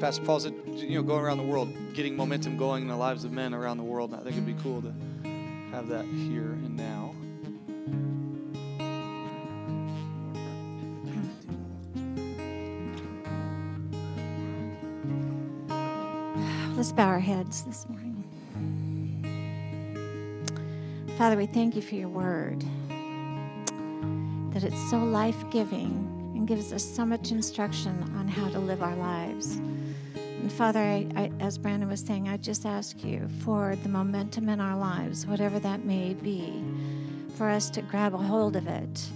Pastor 0.00 0.24
Paul 0.24 0.40
said, 0.40 0.54
you 0.76 0.94
know, 0.94 1.02
going 1.02 1.22
around 1.22 1.36
the 1.36 1.44
world, 1.44 1.74
getting 1.92 2.16
momentum 2.16 2.56
going 2.56 2.84
in 2.84 2.88
the 2.88 2.96
lives 2.96 3.24
of 3.24 3.32
men 3.32 3.52
around 3.52 3.76
the 3.76 3.84
world. 3.84 4.12
And 4.12 4.20
I 4.22 4.24
think 4.24 4.36
it'd 4.36 4.46
be 4.46 4.62
cool 4.62 4.80
to 4.80 4.94
have 5.72 5.88
that 5.88 6.06
here 6.06 6.52
and 6.52 6.74
now. 6.74 7.14
Let's 16.76 16.92
bow 16.92 17.08
our 17.08 17.20
heads 17.20 17.62
this 17.62 17.88
morning. 17.88 18.05
Father, 21.16 21.38
we 21.38 21.46
thank 21.46 21.74
you 21.74 21.80
for 21.80 21.94
your 21.94 22.10
word, 22.10 22.62
that 24.52 24.64
it's 24.64 24.90
so 24.90 24.98
life 24.98 25.48
giving 25.50 26.34
and 26.36 26.46
gives 26.46 26.74
us 26.74 26.84
so 26.84 27.06
much 27.06 27.30
instruction 27.30 28.02
on 28.18 28.28
how 28.28 28.50
to 28.50 28.58
live 28.58 28.82
our 28.82 28.96
lives. 28.96 29.56
And 30.14 30.52
Father, 30.52 30.78
I, 30.78 31.06
I, 31.16 31.32
as 31.40 31.56
Brandon 31.56 31.88
was 31.88 32.00
saying, 32.00 32.28
I 32.28 32.36
just 32.36 32.66
ask 32.66 33.02
you 33.02 33.26
for 33.42 33.76
the 33.82 33.88
momentum 33.88 34.50
in 34.50 34.60
our 34.60 34.76
lives, 34.76 35.26
whatever 35.26 35.58
that 35.60 35.86
may 35.86 36.12
be, 36.12 36.62
for 37.36 37.48
us 37.48 37.70
to 37.70 37.80
grab 37.80 38.12
a 38.12 38.18
hold 38.18 38.54
of 38.54 38.66
it, 38.66 39.08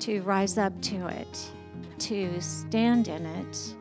to 0.00 0.20
rise 0.24 0.58
up 0.58 0.78
to 0.82 1.06
it, 1.06 1.50
to 2.00 2.42
stand 2.42 3.08
in 3.08 3.24
it, 3.24 3.74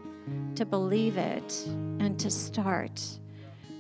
to 0.56 0.64
believe 0.66 1.18
it, 1.18 1.66
and 2.00 2.18
to 2.18 2.32
start. 2.32 3.04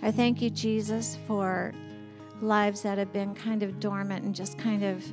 I 0.01 0.12
thank 0.12 0.41
you, 0.41 0.49
Jesus, 0.49 1.17
for 1.25 1.73
lives 2.41 2.82
that 2.82 2.97
have 2.97 3.13
been 3.13 3.34
kind 3.36 3.63
of 3.63 3.80
dormant 3.80 4.25
and 4.25 4.34
just 4.34 4.58
kind 4.58 4.84
of 4.84 5.04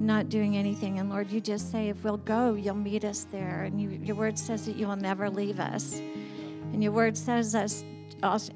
not 0.00 0.28
doing 0.28 0.56
anything. 0.56 0.98
And 0.98 1.10
Lord, 1.10 1.30
you 1.30 1.40
just 1.40 1.70
say, 1.70 1.88
if 1.88 2.02
we'll 2.02 2.16
go, 2.18 2.54
you'll 2.54 2.74
meet 2.74 3.04
us 3.04 3.26
there. 3.30 3.62
And 3.62 3.80
you, 3.80 3.90
your 4.02 4.16
word 4.16 4.38
says 4.38 4.66
that 4.66 4.76
you 4.76 4.86
will 4.86 4.96
never 4.96 5.30
leave 5.30 5.60
us. 5.60 5.94
And 6.72 6.82
your 6.82 6.92
word 6.92 7.16
says 7.16 7.54
us 7.54 7.84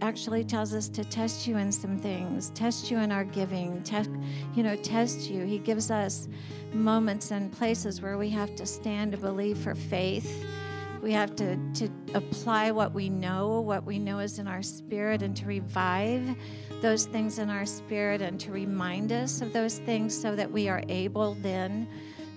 actually 0.00 0.44
tells 0.44 0.72
us 0.72 0.88
to 0.88 1.04
test 1.04 1.46
you 1.46 1.58
in 1.58 1.70
some 1.70 1.98
things, 1.98 2.50
test 2.50 2.90
you 2.90 2.98
in 2.98 3.12
our 3.12 3.24
giving, 3.24 3.82
test, 3.82 4.10
you 4.54 4.62
know, 4.62 4.74
test 4.76 5.30
you. 5.30 5.44
He 5.44 5.58
gives 5.58 5.90
us 5.90 6.26
moments 6.72 7.30
and 7.30 7.52
places 7.52 8.00
where 8.00 8.16
we 8.18 8.30
have 8.30 8.56
to 8.56 8.66
stand 8.66 9.12
to 9.12 9.18
believe 9.18 9.58
for 9.58 9.74
faith. 9.74 10.46
We 11.08 11.14
have 11.14 11.34
to, 11.36 11.56
to 11.72 11.88
apply 12.12 12.70
what 12.70 12.92
we 12.92 13.08
know, 13.08 13.62
what 13.62 13.86
we 13.86 13.98
know 13.98 14.18
is 14.18 14.38
in 14.38 14.46
our 14.46 14.60
spirit, 14.60 15.22
and 15.22 15.34
to 15.38 15.46
revive 15.46 16.36
those 16.82 17.06
things 17.06 17.38
in 17.38 17.48
our 17.48 17.64
spirit 17.64 18.20
and 18.20 18.38
to 18.40 18.52
remind 18.52 19.10
us 19.10 19.40
of 19.40 19.54
those 19.54 19.78
things 19.78 20.14
so 20.14 20.36
that 20.36 20.52
we 20.52 20.68
are 20.68 20.82
able 20.90 21.32
then 21.36 21.88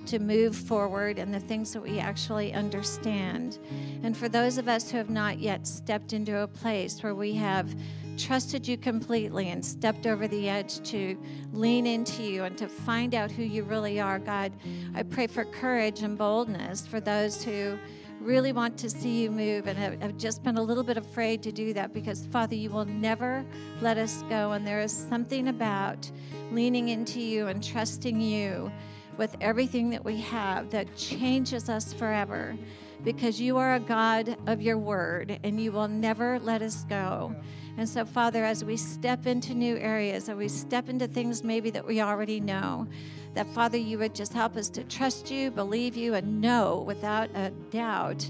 to 0.06 0.20
move 0.20 0.56
forward 0.56 1.20
in 1.20 1.34
the 1.34 1.40
things 1.42 1.74
that 1.74 1.82
we 1.82 2.00
actually 2.00 2.54
understand. 2.54 3.60
And 4.04 4.16
for 4.16 4.30
those 4.30 4.58
of 4.58 4.70
us 4.70 4.90
who 4.90 4.96
have 4.96 5.10
not 5.10 5.40
yet 5.40 5.68
stepped 5.68 6.14
into 6.14 6.38
a 6.38 6.48
place 6.48 7.04
where 7.04 7.14
we 7.14 7.34
have 7.34 7.76
trusted 8.18 8.68
you 8.68 8.78
completely 8.78 9.50
and 9.50 9.64
stepped 9.64 10.08
over 10.08 10.28
the 10.28 10.50
edge 10.50 10.82
to 10.90 11.18
lean 11.54 11.86
into 11.86 12.24
you 12.24 12.44
and 12.44 12.58
to 12.58 12.68
find 12.68 13.16
out 13.16 13.32
who 13.32 13.44
you 13.44 13.64
really 13.64 14.00
are, 14.00 14.20
God, 14.20 14.52
I 14.94 15.04
pray 15.04 15.28
for 15.28 15.46
courage 15.46 16.02
and 16.02 16.18
boldness 16.18 16.86
for 16.86 17.00
those 17.00 17.44
who 17.44 17.78
really 18.20 18.52
want 18.52 18.78
to 18.78 18.90
see 18.90 19.24
you 19.24 19.32
move 19.32 19.68
and 19.68 19.78
have, 19.78 20.00
have, 20.02 20.18
just 20.18 20.44
been 20.44 20.58
a 20.58 20.62
little 20.62 20.84
bit 20.84 20.98
afraid 20.98 21.42
to 21.44 21.52
do 21.52 21.74
that 21.74 21.94
because, 21.94 22.28
Father, 22.28 22.56
you 22.56 22.70
will 22.70 22.86
never 22.86 23.44
let 23.82 23.98
us 23.98 24.24
go. 24.30 24.52
And 24.52 24.66
there 24.66 24.82
is 24.82 24.92
something 24.92 25.48
about 25.48 26.10
leaning 26.52 26.90
into 26.90 27.20
you 27.20 27.48
and 27.48 27.64
trusting 27.64 28.22
you 28.22 28.72
with 29.18 29.36
everything 29.42 29.90
that 29.90 30.04
we 30.06 30.18
have 30.22 30.70
that 30.70 30.96
changes 30.96 31.70
us 31.70 31.94
forever 31.94 32.56
because 33.04 33.42
you 33.42 33.58
are 33.58 33.76
a 33.76 33.80
God 33.80 34.38
of 34.48 34.62
your 34.62 34.78
word 34.78 35.40
and 35.44 35.60
you 35.60 35.72
will 35.72 35.88
never 35.88 36.40
let 36.40 36.62
us 36.62 36.84
go. 36.86 37.36
And 37.78 37.88
so, 37.88 38.06
Father, 38.06 38.44
as 38.44 38.64
we 38.64 38.78
step 38.78 39.26
into 39.26 39.54
new 39.54 39.78
areas, 39.78 40.30
as 40.30 40.36
we 40.36 40.48
step 40.48 40.90
into 40.90 41.08
things 41.08 41.44
maybe 41.44 41.70
that 41.72 41.86
we 41.86 42.02
already 42.02 42.40
know, 42.40 42.88
that 43.34 43.48
Father, 43.54 43.78
you 43.78 43.98
would 43.98 44.14
just 44.14 44.34
help 44.34 44.58
us 44.58 44.70
to 44.70 44.84
trust 44.84 45.32
you, 45.32 45.52
believe 45.52 45.96
you, 45.96 46.14
and 46.14 46.42
know 46.42 46.84
without 46.86 47.30
a 47.34 47.50
doubt 47.70 48.30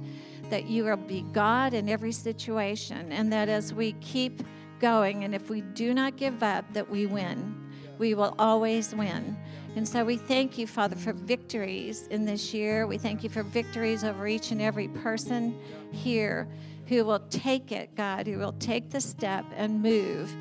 that 0.50 0.66
you 0.66 0.84
will 0.84 0.98
be 0.98 1.26
God 1.34 1.74
in 1.74 1.90
every 1.90 2.12
situation. 2.12 3.12
And 3.12 3.34
that 3.34 3.50
as 3.50 3.74
we 3.74 3.94
keep 3.94 4.44
going, 4.80 5.24
and 5.24 5.34
if 5.34 5.50
we 5.50 5.62
do 5.62 5.94
not 5.94 6.18
give 6.18 6.44
up, 6.44 6.72
that 6.74 6.90
we 6.90 7.06
win. 7.06 7.56
We 7.98 8.14
will 8.14 8.36
always 8.38 8.94
win. 8.94 9.38
And 9.76 9.88
so 9.88 10.04
we 10.04 10.18
thank 10.18 10.58
you, 10.58 10.68
Father, 10.68 10.98
for 10.98 11.14
victories 11.14 12.08
in 12.08 12.26
this 12.26 12.54
year. 12.54 12.88
We 12.88 12.98
thank 12.98 13.24
you 13.24 13.30
for 13.30 13.42
victories 13.42 14.04
over 14.04 14.28
each 14.28 14.52
and 14.52 14.62
every 14.62 14.90
person 14.90 15.58
here 15.92 16.48
who 16.88 17.06
will 17.06 17.22
take 17.30 17.72
it, 17.72 17.96
God, 17.96 18.28
who 18.28 18.38
will 18.38 18.54
take 18.54 18.90
the 18.90 19.00
step 19.00 19.46
and 19.56 19.82
move 19.82 20.36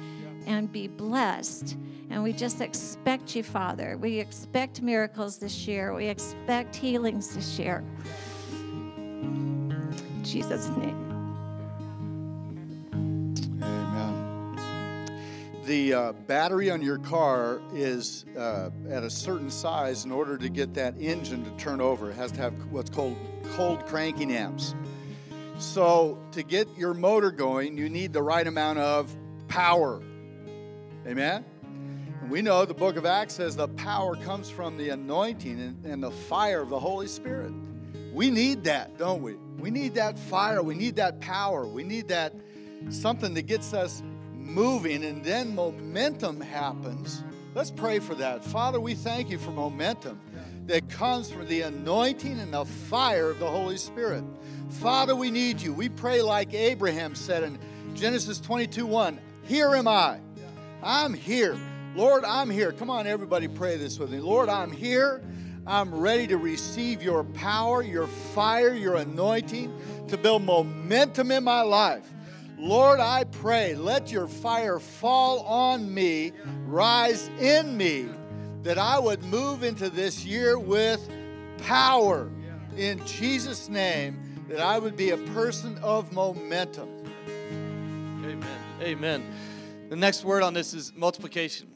and 0.46 0.70
be 0.72 0.88
blessed. 0.88 1.76
And 2.10 2.24
we 2.24 2.32
just 2.32 2.60
expect 2.60 3.36
you, 3.36 3.44
Father. 3.44 3.96
We 3.96 4.18
expect 4.18 4.82
miracles 4.82 5.38
this 5.38 5.68
year. 5.68 5.94
We 5.94 6.06
expect 6.06 6.74
healings 6.74 7.34
this 7.36 7.56
year. 7.56 7.84
In 8.52 10.24
Jesus' 10.24 10.68
name. 10.70 11.09
The 15.70 15.94
uh, 15.94 16.12
battery 16.26 16.68
on 16.68 16.82
your 16.82 16.98
car 16.98 17.62
is 17.72 18.24
uh, 18.36 18.70
at 18.88 19.04
a 19.04 19.08
certain 19.08 19.52
size 19.52 20.04
in 20.04 20.10
order 20.10 20.36
to 20.36 20.48
get 20.48 20.74
that 20.74 20.96
engine 20.98 21.44
to 21.44 21.50
turn 21.62 21.80
over. 21.80 22.10
It 22.10 22.14
has 22.14 22.32
to 22.32 22.40
have 22.40 22.54
what's 22.72 22.90
called 22.90 23.16
cold 23.52 23.86
cranking 23.86 24.32
amps. 24.32 24.74
So, 25.58 26.18
to 26.32 26.42
get 26.42 26.66
your 26.76 26.92
motor 26.92 27.30
going, 27.30 27.78
you 27.78 27.88
need 27.88 28.12
the 28.12 28.20
right 28.20 28.44
amount 28.44 28.80
of 28.80 29.14
power. 29.46 30.02
Amen? 31.06 31.44
And 32.20 32.28
we 32.32 32.42
know 32.42 32.64
the 32.64 32.74
book 32.74 32.96
of 32.96 33.06
Acts 33.06 33.34
says 33.34 33.54
the 33.54 33.68
power 33.68 34.16
comes 34.16 34.50
from 34.50 34.76
the 34.76 34.88
anointing 34.88 35.60
and, 35.60 35.86
and 35.86 36.02
the 36.02 36.10
fire 36.10 36.62
of 36.62 36.70
the 36.70 36.80
Holy 36.80 37.06
Spirit. 37.06 37.52
We 38.12 38.28
need 38.32 38.64
that, 38.64 38.98
don't 38.98 39.22
we? 39.22 39.34
We 39.60 39.70
need 39.70 39.94
that 39.94 40.18
fire. 40.18 40.64
We 40.64 40.74
need 40.74 40.96
that 40.96 41.20
power. 41.20 41.64
We 41.64 41.84
need 41.84 42.08
that 42.08 42.34
something 42.88 43.34
that 43.34 43.42
gets 43.42 43.72
us 43.72 44.02
moving, 44.50 45.04
and 45.04 45.24
then 45.24 45.54
momentum 45.54 46.40
happens. 46.40 47.22
Let's 47.54 47.70
pray 47.70 47.98
for 47.98 48.14
that. 48.16 48.44
Father, 48.44 48.80
we 48.80 48.94
thank 48.94 49.30
you 49.30 49.38
for 49.38 49.50
momentum 49.50 50.20
that 50.66 50.88
comes 50.88 51.30
from 51.30 51.46
the 51.48 51.62
anointing 51.62 52.38
and 52.38 52.54
the 52.54 52.64
fire 52.64 53.30
of 53.30 53.38
the 53.40 53.48
Holy 53.48 53.76
Spirit. 53.76 54.22
Father, 54.68 55.16
we 55.16 55.30
need 55.30 55.60
you. 55.60 55.72
We 55.72 55.88
pray 55.88 56.22
like 56.22 56.54
Abraham 56.54 57.14
said 57.14 57.42
in 57.42 57.58
Genesis 57.94 58.38
22 58.38 58.86
1 58.86 59.18
Here 59.44 59.74
am 59.74 59.88
I. 59.88 60.20
I'm 60.82 61.12
here. 61.12 61.58
Lord, 61.96 62.24
I'm 62.24 62.48
here. 62.50 62.72
Come 62.72 62.88
on, 62.88 63.06
everybody, 63.06 63.48
pray 63.48 63.76
this 63.76 63.98
with 63.98 64.10
me. 64.10 64.20
Lord, 64.20 64.48
I'm 64.48 64.70
here. 64.70 65.22
I'm 65.66 65.94
ready 65.94 66.26
to 66.28 66.36
receive 66.36 67.02
your 67.02 67.24
power, 67.24 67.82
your 67.82 68.06
fire, 68.06 68.72
your 68.72 68.96
anointing 68.96 69.72
to 70.08 70.16
build 70.16 70.42
momentum 70.42 71.30
in 71.30 71.44
my 71.44 71.62
life. 71.62 72.08
Lord, 72.60 73.00
I 73.00 73.24
pray, 73.24 73.74
let 73.74 74.12
your 74.12 74.28
fire 74.28 74.78
fall 74.78 75.40
on 75.40 75.92
me, 75.92 76.32
rise 76.66 77.30
in 77.40 77.74
me, 77.74 78.06
that 78.62 78.76
I 78.76 78.98
would 78.98 79.24
move 79.24 79.62
into 79.62 79.88
this 79.88 80.26
year 80.26 80.58
with 80.58 81.08
power. 81.62 82.30
In 82.76 83.04
Jesus' 83.06 83.70
name, 83.70 84.44
that 84.48 84.60
I 84.60 84.78
would 84.78 84.94
be 84.94 85.10
a 85.10 85.16
person 85.16 85.78
of 85.78 86.12
momentum. 86.12 86.88
Amen. 88.24 88.44
Amen. 88.82 89.34
The 89.88 89.96
next 89.96 90.24
word 90.24 90.42
on 90.42 90.52
this 90.52 90.74
is 90.74 90.92
multiplication. 90.94 91.68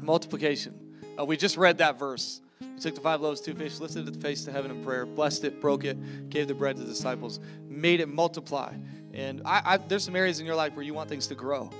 Multiplication. 0.00 0.78
Uh, 1.18 1.24
we 1.24 1.36
just 1.36 1.56
read 1.56 1.78
that 1.78 1.98
verse. 1.98 2.40
He 2.60 2.80
took 2.80 2.94
the 2.94 3.00
five 3.00 3.20
loaves, 3.20 3.40
two 3.40 3.54
fish, 3.54 3.80
lifted 3.80 4.08
it 4.08 4.16
face 4.22 4.44
to 4.44 4.52
heaven 4.52 4.70
in 4.70 4.84
prayer, 4.84 5.04
blessed 5.04 5.44
it, 5.44 5.60
broke 5.60 5.84
it, 5.84 6.30
gave 6.30 6.46
the 6.46 6.54
bread 6.54 6.76
to 6.76 6.82
the 6.82 6.88
disciples, 6.88 7.40
made 7.66 8.00
it 8.00 8.08
multiply. 8.08 8.72
And 9.12 9.42
I, 9.44 9.62
I, 9.64 9.76
there's 9.76 10.04
some 10.04 10.16
areas 10.16 10.40
in 10.40 10.46
your 10.46 10.54
life 10.54 10.74
where 10.74 10.84
you 10.84 10.94
want 10.94 11.08
things 11.08 11.26
to 11.28 11.34
grow. 11.34 11.70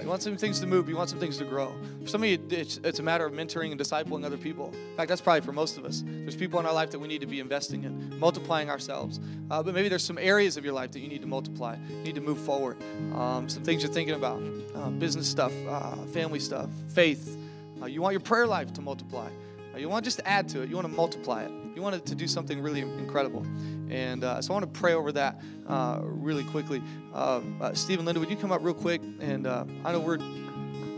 You 0.00 0.08
want 0.08 0.22
some 0.22 0.36
things 0.36 0.60
to 0.60 0.66
move. 0.66 0.88
You 0.88 0.96
want 0.96 1.08
some 1.08 1.20
things 1.20 1.38
to 1.38 1.44
grow. 1.44 1.72
For 2.02 2.08
some 2.08 2.22
of 2.22 2.28
you, 2.28 2.38
it's, 2.50 2.80
it's, 2.82 2.98
a 2.98 3.02
matter 3.02 3.24
of 3.24 3.32
mentoring 3.32 3.70
and 3.70 3.80
discipling 3.80 4.24
other 4.24 4.36
people. 4.36 4.72
In 4.74 4.96
fact, 4.96 5.08
that's 5.08 5.20
probably 5.20 5.42
for 5.42 5.52
most 5.52 5.78
of 5.78 5.84
us. 5.84 6.02
There's 6.04 6.36
people 6.36 6.58
in 6.58 6.66
our 6.66 6.74
life 6.74 6.90
that 6.90 6.98
we 6.98 7.06
need 7.06 7.20
to 7.20 7.26
be 7.26 7.38
investing 7.38 7.84
in, 7.84 8.18
multiplying 8.18 8.70
ourselves. 8.70 9.20
Uh, 9.50 9.62
but 9.62 9.72
maybe 9.72 9.88
there's 9.88 10.04
some 10.04 10.18
areas 10.18 10.56
of 10.56 10.64
your 10.64 10.74
life 10.74 10.90
that 10.92 11.00
you 11.00 11.08
need 11.08 11.20
to 11.20 11.28
multiply, 11.28 11.76
you 11.88 12.02
need 12.02 12.16
to 12.16 12.20
move 12.20 12.38
forward. 12.38 12.76
Um, 13.14 13.48
some 13.48 13.62
things 13.62 13.82
you're 13.82 13.92
thinking 13.92 14.16
about 14.16 14.42
uh, 14.74 14.90
business 14.90 15.28
stuff, 15.28 15.52
uh, 15.68 15.94
family 16.06 16.40
stuff, 16.40 16.68
faith. 16.88 17.38
Uh, 17.80 17.86
you 17.86 18.02
want 18.02 18.12
your 18.12 18.20
prayer 18.20 18.46
life 18.46 18.72
to 18.74 18.82
multiply. 18.82 19.28
Uh, 19.74 19.78
you 19.78 19.88
want 19.88 20.04
just 20.04 20.18
to 20.18 20.28
add 20.28 20.48
to 20.48 20.62
it, 20.62 20.68
you 20.68 20.74
want 20.74 20.88
to 20.88 20.94
multiply 20.94 21.44
it. 21.44 21.52
You 21.74 21.82
want 21.82 21.96
it 21.96 22.06
to 22.06 22.14
do 22.14 22.28
something 22.28 22.60
really 22.60 22.80
incredible. 22.80 23.44
And 23.90 24.24
uh, 24.24 24.40
so 24.40 24.52
I 24.52 24.60
want 24.60 24.72
to 24.72 24.80
pray 24.80 24.94
over 24.94 25.12
that 25.12 25.40
uh, 25.66 26.00
really 26.02 26.44
quickly. 26.44 26.82
Uh, 27.12 27.40
uh 27.60 27.74
Stephen, 27.74 28.04
Linda, 28.04 28.20
would 28.20 28.30
you 28.30 28.36
come 28.36 28.52
up 28.52 28.62
real 28.62 28.74
quick? 28.74 29.00
And 29.20 29.46
uh, 29.46 29.64
I 29.84 29.92
know 29.92 30.00
we're 30.00 30.18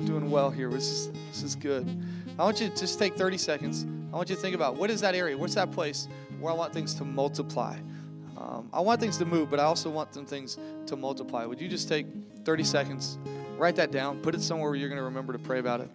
doing 0.04 0.30
well 0.30 0.50
here. 0.50 0.70
This 0.70 0.88
is, 0.88 1.10
this 1.28 1.42
is 1.42 1.56
good. 1.56 1.88
I 2.38 2.44
want 2.44 2.60
you 2.60 2.68
to 2.68 2.76
just 2.76 2.98
take 2.98 3.16
30 3.16 3.38
seconds. 3.38 3.86
I 4.12 4.16
want 4.16 4.28
you 4.28 4.36
to 4.36 4.40
think 4.40 4.54
about 4.54 4.76
what 4.76 4.90
is 4.90 5.00
that 5.00 5.14
area? 5.14 5.36
What's 5.36 5.54
that 5.54 5.72
place 5.72 6.08
where 6.38 6.52
I 6.52 6.56
want 6.56 6.72
things 6.72 6.94
to 6.94 7.04
multiply? 7.04 7.78
Um, 8.36 8.68
I 8.72 8.80
want 8.80 9.00
things 9.00 9.16
to 9.18 9.24
move, 9.24 9.50
but 9.50 9.58
I 9.58 9.64
also 9.64 9.90
want 9.90 10.14
some 10.14 10.26
things 10.26 10.58
to 10.86 10.96
multiply. 10.96 11.46
Would 11.46 11.60
you 11.60 11.68
just 11.68 11.88
take 11.88 12.06
30 12.44 12.64
seconds, 12.64 13.18
write 13.56 13.76
that 13.76 13.90
down, 13.90 14.20
put 14.20 14.34
it 14.34 14.42
somewhere 14.42 14.70
where 14.70 14.78
you're 14.78 14.88
going 14.88 14.98
to 14.98 15.04
remember 15.04 15.32
to 15.32 15.38
pray 15.38 15.58
about 15.58 15.80
it? 15.80 15.90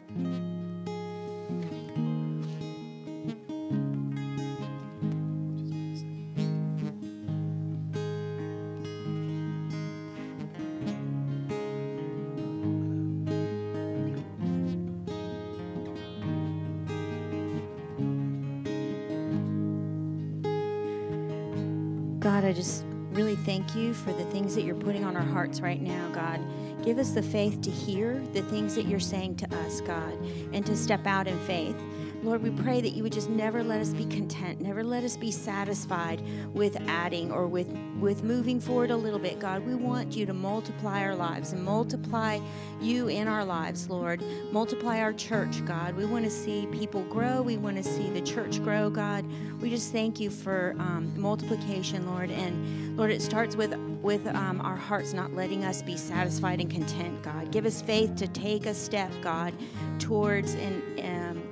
Things 24.52 24.62
that 24.62 24.68
you're 24.68 24.84
putting 24.84 25.06
on 25.06 25.16
our 25.16 25.24
hearts 25.24 25.62
right 25.62 25.82
now, 25.82 26.10
God. 26.10 26.42
Give 26.84 26.98
us 26.98 27.12
the 27.12 27.22
faith 27.22 27.62
to 27.62 27.72
hear 27.72 28.22
the 28.34 28.42
things 28.42 28.76
that 28.76 28.86
you're 28.86 29.00
saying 29.00 29.38
to 29.38 29.56
us, 29.60 29.80
God, 29.80 30.14
and 30.52 30.66
to 30.66 30.76
step 30.76 31.08
out 31.08 31.26
in 31.26 31.40
faith. 31.46 31.78
Lord, 32.24 32.44
we 32.44 32.52
pray 32.52 32.82
that 32.82 32.90
you 32.90 33.02
would 33.02 33.12
just 33.12 33.32
never 33.32 33.64
let 33.64 33.82
us 33.82 33.94
be 33.94 34.06
content, 34.06 34.62
never 34.62 34.84
let 34.84 35.04
us 35.04 35.18
be 35.18 35.32
satisfied 35.32 36.22
with 36.54 36.78
adding 36.88 37.32
or 37.32 37.48
with, 37.48 37.68
with 38.00 38.24
moving 38.24 38.60
forward 38.60 38.92
a 38.92 38.96
little 38.96 39.18
bit, 39.18 39.40
God. 39.40 39.66
We 39.66 39.74
want 39.74 40.16
you 40.16 40.28
to 40.28 40.34
multiply 40.34 41.02
our 41.02 41.16
lives 41.16 41.52
and 41.52 41.64
multiply 41.64 42.40
you 42.80 43.08
in 43.08 43.28
our 43.28 43.44
lives, 43.44 43.90
Lord. 43.90 44.24
Multiply 44.52 45.00
our 45.00 45.14
church, 45.14 45.66
God. 45.66 45.96
We 45.96 46.06
want 46.06 46.24
to 46.26 46.30
see 46.30 46.68
people 46.68 47.02
grow. 47.06 47.42
We 47.42 47.58
want 47.58 47.78
to 47.78 47.84
see 47.84 48.12
the 48.12 48.22
church 48.22 48.64
grow, 48.64 48.92
God. 48.92 49.26
We 49.60 49.72
just 49.72 49.92
thank 49.92 50.20
you 50.20 50.30
for 50.30 50.76
um, 50.78 51.12
multiplication, 51.20 52.06
Lord. 52.06 52.30
And 52.30 52.98
Lord, 52.98 53.10
it 53.10 53.24
starts 53.24 53.56
with 53.56 53.76
with 54.02 54.26
um, 54.28 54.62
our 54.62 54.76
hearts 54.76 55.14
not 55.14 55.34
letting 55.36 55.64
us 55.64 55.84
be 55.84 55.96
satisfied 55.96 56.60
and 56.60 56.72
content, 56.72 57.22
God. 57.22 57.52
Give 57.52 57.68
us 57.68 57.82
faith 57.84 58.16
to 58.16 58.28
take 58.28 58.66
a 58.66 58.74
step, 58.74 59.12
God, 59.22 59.54
towards 60.00 60.56
and 60.56 60.82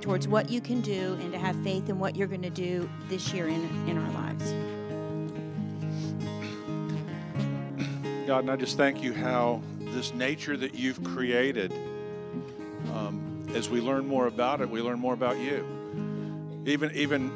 towards 0.00 0.26
what 0.26 0.50
you 0.50 0.60
can 0.60 0.80
do, 0.80 1.16
and 1.20 1.32
to 1.32 1.38
have 1.38 1.56
faith 1.62 1.88
in 1.88 1.98
what 1.98 2.16
you're 2.16 2.28
going 2.28 2.42
to 2.42 2.50
do 2.50 2.88
this 3.08 3.32
year 3.32 3.48
in 3.48 3.88
in 3.88 3.98
our 3.98 4.10
lives. 4.12 4.52
God, 8.26 8.40
and 8.40 8.50
I 8.50 8.56
just 8.56 8.76
thank 8.76 9.02
you 9.02 9.12
how 9.12 9.60
this 9.78 10.14
nature 10.14 10.56
that 10.56 10.74
you've 10.74 11.02
created, 11.02 11.72
um, 12.94 13.44
as 13.54 13.68
we 13.68 13.80
learn 13.80 14.06
more 14.06 14.26
about 14.28 14.60
it, 14.60 14.70
we 14.70 14.80
learn 14.80 15.00
more 15.00 15.14
about 15.14 15.38
you. 15.38 15.66
Even 16.64 16.90
even 16.92 17.32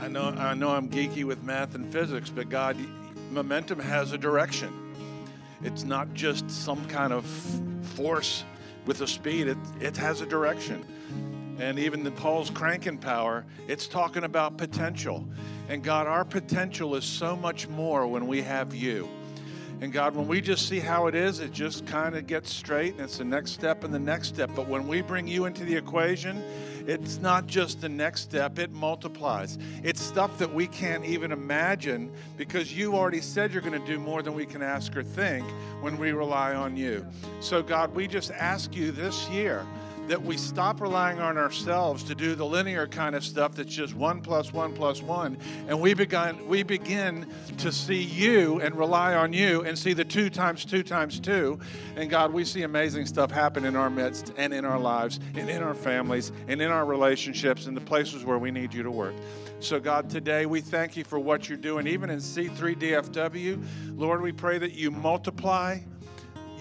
I 0.00 0.08
know 0.08 0.24
I 0.24 0.54
know 0.54 0.70
I'm 0.70 0.88
geeky 0.88 1.24
with 1.24 1.42
math 1.42 1.74
and 1.74 1.90
physics, 1.92 2.30
but 2.30 2.48
God, 2.48 2.76
momentum 3.30 3.78
has 3.78 4.12
a 4.12 4.18
direction. 4.18 4.72
It's 5.62 5.84
not 5.84 6.12
just 6.12 6.50
some 6.50 6.84
kind 6.88 7.12
of 7.12 7.24
force 7.94 8.42
with 8.84 9.00
a 9.00 9.06
speed, 9.06 9.46
it, 9.46 9.58
it 9.80 9.96
has 9.96 10.22
a 10.22 10.26
direction. 10.26 10.84
And 11.62 11.78
even 11.78 12.02
the 12.02 12.10
Paul's 12.10 12.50
cranking 12.50 12.98
power, 12.98 13.44
it's 13.68 13.86
talking 13.86 14.24
about 14.24 14.58
potential. 14.58 15.24
And 15.68 15.80
God, 15.80 16.08
our 16.08 16.24
potential 16.24 16.96
is 16.96 17.04
so 17.04 17.36
much 17.36 17.68
more 17.68 18.04
when 18.08 18.26
we 18.26 18.42
have 18.42 18.74
you. 18.74 19.08
And 19.80 19.92
God, 19.92 20.16
when 20.16 20.26
we 20.26 20.40
just 20.40 20.68
see 20.68 20.80
how 20.80 21.06
it 21.06 21.14
is, 21.14 21.38
it 21.38 21.52
just 21.52 21.86
kind 21.86 22.16
of 22.16 22.26
gets 22.26 22.52
straight 22.52 22.94
and 22.94 23.02
it's 23.02 23.18
the 23.18 23.24
next 23.24 23.52
step 23.52 23.84
and 23.84 23.94
the 23.94 24.00
next 24.00 24.26
step. 24.26 24.50
But 24.56 24.66
when 24.66 24.88
we 24.88 25.02
bring 25.02 25.28
you 25.28 25.44
into 25.44 25.64
the 25.64 25.76
equation, 25.76 26.42
it's 26.88 27.18
not 27.18 27.46
just 27.46 27.80
the 27.80 27.88
next 27.88 28.22
step, 28.22 28.58
it 28.58 28.72
multiplies. 28.72 29.56
It's 29.84 30.00
stuff 30.00 30.38
that 30.38 30.52
we 30.52 30.66
can't 30.66 31.04
even 31.04 31.30
imagine 31.30 32.10
because 32.36 32.76
you 32.76 32.96
already 32.96 33.20
said 33.20 33.52
you're 33.52 33.62
going 33.62 33.80
to 33.80 33.86
do 33.86 34.00
more 34.00 34.20
than 34.20 34.34
we 34.34 34.46
can 34.46 34.62
ask 34.62 34.96
or 34.96 35.04
think 35.04 35.44
when 35.80 35.96
we 35.96 36.10
rely 36.10 36.54
on 36.54 36.76
you. 36.76 37.06
So, 37.38 37.62
God, 37.62 37.94
we 37.94 38.08
just 38.08 38.32
ask 38.32 38.74
you 38.74 38.90
this 38.90 39.28
year 39.28 39.64
that 40.08 40.22
we 40.22 40.36
stop 40.36 40.80
relying 40.80 41.20
on 41.20 41.38
ourselves 41.38 42.02
to 42.04 42.14
do 42.14 42.34
the 42.34 42.44
linear 42.44 42.86
kind 42.86 43.14
of 43.14 43.24
stuff 43.24 43.54
that's 43.54 43.74
just 43.74 43.94
one 43.94 44.20
plus 44.20 44.52
one 44.52 44.72
plus 44.72 45.02
one, 45.02 45.38
and 45.68 45.80
we 45.80 45.94
begin 45.94 46.46
we 46.48 46.62
begin 46.62 47.26
to 47.58 47.72
see 47.72 48.02
you 48.02 48.60
and 48.60 48.76
rely 48.76 49.14
on 49.14 49.32
you 49.32 49.62
and 49.62 49.78
see 49.78 49.92
the 49.92 50.04
two 50.04 50.28
times 50.30 50.64
two 50.64 50.82
times 50.82 51.20
two. 51.20 51.58
And 51.96 52.10
God, 52.10 52.32
we 52.32 52.44
see 52.44 52.62
amazing 52.62 53.06
stuff 53.06 53.30
happen 53.30 53.64
in 53.64 53.76
our 53.76 53.90
midst 53.90 54.32
and 54.36 54.52
in 54.52 54.64
our 54.64 54.78
lives 54.78 55.20
and 55.34 55.48
in 55.48 55.62
our 55.62 55.74
families 55.74 56.32
and 56.48 56.60
in 56.60 56.70
our 56.70 56.84
relationships 56.84 57.66
and 57.66 57.76
the 57.76 57.80
places 57.80 58.24
where 58.24 58.38
we 58.38 58.50
need 58.50 58.74
you 58.74 58.82
to 58.82 58.90
work. 58.90 59.14
So, 59.60 59.78
God, 59.78 60.10
today 60.10 60.44
we 60.44 60.60
thank 60.60 60.96
you 60.96 61.04
for 61.04 61.20
what 61.20 61.48
you're 61.48 61.56
doing, 61.56 61.86
even 61.86 62.10
in 62.10 62.18
C3 62.18 62.76
DFW. 62.76 63.62
Lord, 63.96 64.20
we 64.20 64.32
pray 64.32 64.58
that 64.58 64.72
you 64.72 64.90
multiply 64.90 65.78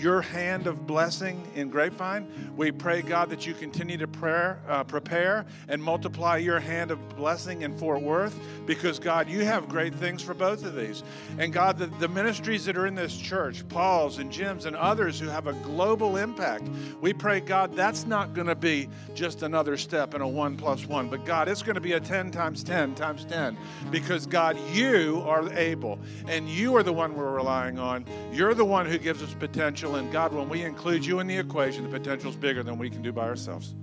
your 0.02 0.22
hand 0.22 0.68
of 0.68 0.88
blessing 0.88 1.42
in 1.56 1.70
Grapevine. 1.70 2.28
We 2.58 2.72
pray, 2.72 3.02
God, 3.02 3.30
that 3.30 3.46
you 3.46 3.54
continue 3.54 3.98
to 3.98 4.08
prayer, 4.08 4.60
uh, 4.68 4.84
prepare 4.84 5.46
and 5.68 5.82
multiply 5.82 6.38
your 6.38 6.60
hand 6.60 6.92
of 6.92 7.16
blessing 7.16 7.62
in 7.62 7.78
Fort 7.78 8.02
Worth 8.02 8.38
because, 8.66 9.00
God, 9.00 9.30
you 9.30 9.46
have 9.46 9.70
great 9.70 9.94
things 9.94 10.22
for 10.22 10.34
both 10.34 10.66
of 10.66 10.76
these. 10.76 11.04
And, 11.38 11.54
God, 11.54 11.78
the, 11.78 11.88
the 11.88 12.08
ministries 12.08 12.66
that 12.66 12.78
are 12.78 12.88
in 12.88 12.96
this 12.96 13.16
church, 13.16 13.68
Paul's 13.70 14.18
and 14.18 14.32
Jim's 14.32 14.66
and 14.66 14.76
others 14.76 15.20
who 15.20 15.28
have 15.28 15.48
a 15.48 15.54
global 15.54 16.18
impact, 16.18 16.68
we 17.00 17.14
pray, 17.14 17.40
God, 17.40 17.76
that's 17.76 18.06
not 18.06 18.34
going 18.34 18.48
to 18.48 18.56
be 18.56 18.90
just 19.14 19.44
another 19.44 19.78
step 19.78 20.16
in 20.16 20.22
a 20.22 20.28
one 20.28 20.58
plus 20.58 20.86
one, 20.88 21.10
but, 21.10 21.26
God, 21.26 21.48
it's 21.48 21.62
going 21.62 21.76
to 21.76 21.82
be 21.82 21.94
a 21.94 22.00
10 22.00 22.32
times 22.32 22.64
10 22.64 22.96
times 22.96 23.26
10 23.26 23.58
because, 23.92 24.26
God, 24.26 24.58
you 24.74 25.24
are 25.26 25.52
able 25.54 26.00
and 26.28 26.50
you 26.50 26.76
are 26.76 26.84
the 26.84 26.94
one 26.94 27.16
we're 27.16 27.36
relying 27.36 27.78
on. 27.78 28.06
You're 28.32 28.54
the 28.54 28.66
one 28.66 28.86
who 28.86 28.98
gives 28.98 29.22
us 29.22 29.34
potential 29.34 29.91
potential. 29.91 29.91
And 29.96 30.12
God, 30.12 30.34
when 30.34 30.50
we 30.50 30.64
include 30.64 31.06
you 31.06 31.20
in 31.20 31.28
the 31.28 31.38
equation, 31.38 31.84
the 31.84 31.90
potential 31.90 32.30
is 32.30 32.36
bigger 32.36 32.64
than 32.64 32.78
we 32.78 32.90
can 32.90 33.02
do 33.02 33.12
by 33.12 33.28
ourselves. 33.28 33.76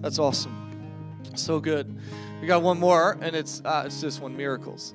That's 0.00 0.18
awesome. 0.18 0.56
So 1.34 1.60
good. 1.60 1.94
We 2.40 2.46
got 2.46 2.62
one 2.62 2.78
more, 2.78 3.18
and 3.20 3.36
it's 3.36 3.60
uh, 3.64 3.84
it's 3.86 4.00
this 4.00 4.18
one: 4.18 4.36
miracles, 4.36 4.94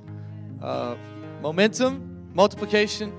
uh, 0.62 0.96
momentum, 1.42 2.32
multiplication, 2.34 3.14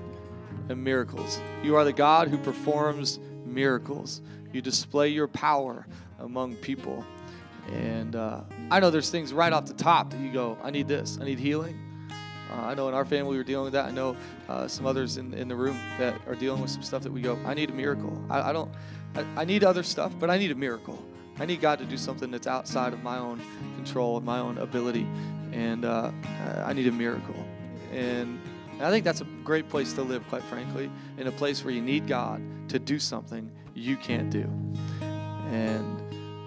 and 0.69 0.83
miracles. 0.83 1.39
You 1.63 1.75
are 1.75 1.85
the 1.85 1.93
God 1.93 2.27
who 2.27 2.37
performs 2.37 3.19
miracles. 3.45 4.21
You 4.51 4.61
display 4.61 5.09
your 5.09 5.27
power 5.27 5.87
among 6.19 6.55
people. 6.57 7.05
And 7.71 8.15
uh, 8.15 8.41
I 8.71 8.79
know 8.79 8.89
there's 8.89 9.09
things 9.09 9.33
right 9.33 9.51
off 9.51 9.65
the 9.65 9.73
top 9.73 10.11
that 10.11 10.19
you 10.19 10.31
go, 10.31 10.57
I 10.63 10.71
need 10.71 10.87
this. 10.87 11.17
I 11.21 11.25
need 11.25 11.39
healing. 11.39 11.77
Uh, 12.51 12.61
I 12.61 12.73
know 12.73 12.87
in 12.87 12.93
our 12.93 13.05
family 13.05 13.31
we 13.31 13.37
were 13.37 13.43
dealing 13.43 13.65
with 13.65 13.73
that. 13.73 13.85
I 13.85 13.91
know 13.91 14.15
uh, 14.47 14.67
some 14.67 14.85
others 14.85 15.17
in, 15.17 15.33
in 15.33 15.47
the 15.47 15.55
room 15.55 15.79
that 15.97 16.19
are 16.27 16.35
dealing 16.35 16.61
with 16.61 16.71
some 16.71 16.83
stuff 16.83 17.03
that 17.03 17.11
we 17.11 17.21
go, 17.21 17.37
I 17.45 17.53
need 17.53 17.69
a 17.69 17.73
miracle. 17.73 18.21
I, 18.29 18.49
I 18.49 18.53
don't, 18.53 18.71
I, 19.15 19.25
I, 19.37 19.45
need 19.45 19.63
other 19.63 19.83
stuff, 19.83 20.13
but 20.19 20.29
I 20.29 20.37
need 20.37 20.51
a 20.51 20.55
miracle. 20.55 21.03
I 21.39 21.45
need 21.45 21.61
God 21.61 21.79
to 21.79 21.85
do 21.85 21.97
something 21.97 22.31
that's 22.31 22.47
outside 22.47 22.93
of 22.93 23.03
my 23.03 23.17
own 23.17 23.41
control 23.75 24.17
and 24.17 24.25
my 24.25 24.39
own 24.39 24.57
ability. 24.57 25.07
And 25.51 25.85
uh, 25.85 26.11
I 26.65 26.73
need 26.73 26.87
a 26.87 26.91
miracle. 26.91 27.35
And 27.91 28.39
I 28.79 28.89
think 28.89 29.03
that's 29.03 29.21
a 29.21 29.27
great 29.43 29.69
place 29.69 29.93
to 29.93 30.01
live, 30.01 30.27
quite 30.29 30.43
frankly, 30.43 30.89
in 31.17 31.27
a 31.27 31.31
place 31.31 31.63
where 31.63 31.73
you 31.73 31.81
need 31.81 32.07
God 32.07 32.41
to 32.69 32.79
do 32.79 32.99
something 32.99 33.51
you 33.73 33.97
can't 33.97 34.29
do. 34.29 34.49
And, 35.51 36.01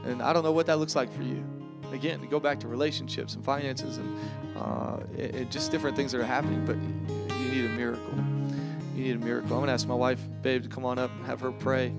and 0.04 0.22
I 0.22 0.32
don't 0.32 0.42
know 0.42 0.52
what 0.52 0.66
that 0.66 0.78
looks 0.78 0.96
like 0.96 1.12
for 1.12 1.22
you 1.22 1.59
again, 1.92 2.26
go 2.30 2.40
back 2.40 2.60
to 2.60 2.68
relationships 2.68 3.34
and 3.34 3.44
finances 3.44 3.98
and 3.98 4.16
uh, 4.56 4.98
it, 5.16 5.34
it 5.34 5.50
just 5.50 5.70
different 5.70 5.96
things 5.96 6.12
that 6.12 6.20
are 6.20 6.26
happening, 6.26 6.64
but 6.64 6.76
you 7.36 7.50
need 7.50 7.64
a 7.64 7.68
miracle. 7.68 8.14
You 8.94 9.04
need 9.04 9.16
a 9.16 9.24
miracle. 9.24 9.52
I'm 9.52 9.60
going 9.60 9.68
to 9.68 9.72
ask 9.72 9.88
my 9.88 9.94
wife, 9.94 10.20
babe, 10.42 10.62
to 10.62 10.68
come 10.68 10.84
on 10.84 10.98
up 10.98 11.10
and 11.10 11.24
have 11.26 11.40
her 11.40 11.52
pray 11.52 11.92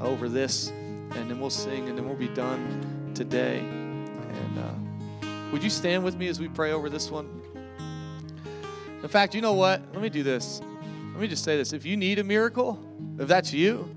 over 0.00 0.28
this, 0.28 0.68
and 0.68 1.30
then 1.30 1.40
we'll 1.40 1.50
sing, 1.50 1.88
and 1.88 1.96
then 1.96 2.06
we'll 2.06 2.16
be 2.16 2.28
done 2.28 3.12
today. 3.14 3.58
And 3.60 4.58
uh, 4.58 5.28
would 5.52 5.62
you 5.62 5.70
stand 5.70 6.04
with 6.04 6.16
me 6.16 6.28
as 6.28 6.40
we 6.40 6.48
pray 6.48 6.72
over 6.72 6.90
this 6.90 7.10
one? 7.10 7.40
In 9.02 9.08
fact, 9.08 9.34
you 9.34 9.40
know 9.40 9.54
what? 9.54 9.82
Let 9.92 10.02
me 10.02 10.10
do 10.10 10.22
this. 10.22 10.60
Let 11.12 11.20
me 11.20 11.28
just 11.28 11.44
say 11.44 11.56
this. 11.56 11.72
If 11.72 11.84
you 11.84 11.96
need 11.96 12.18
a 12.18 12.24
miracle, 12.24 12.78
if 13.18 13.28
that's 13.28 13.52
you, 13.52 13.94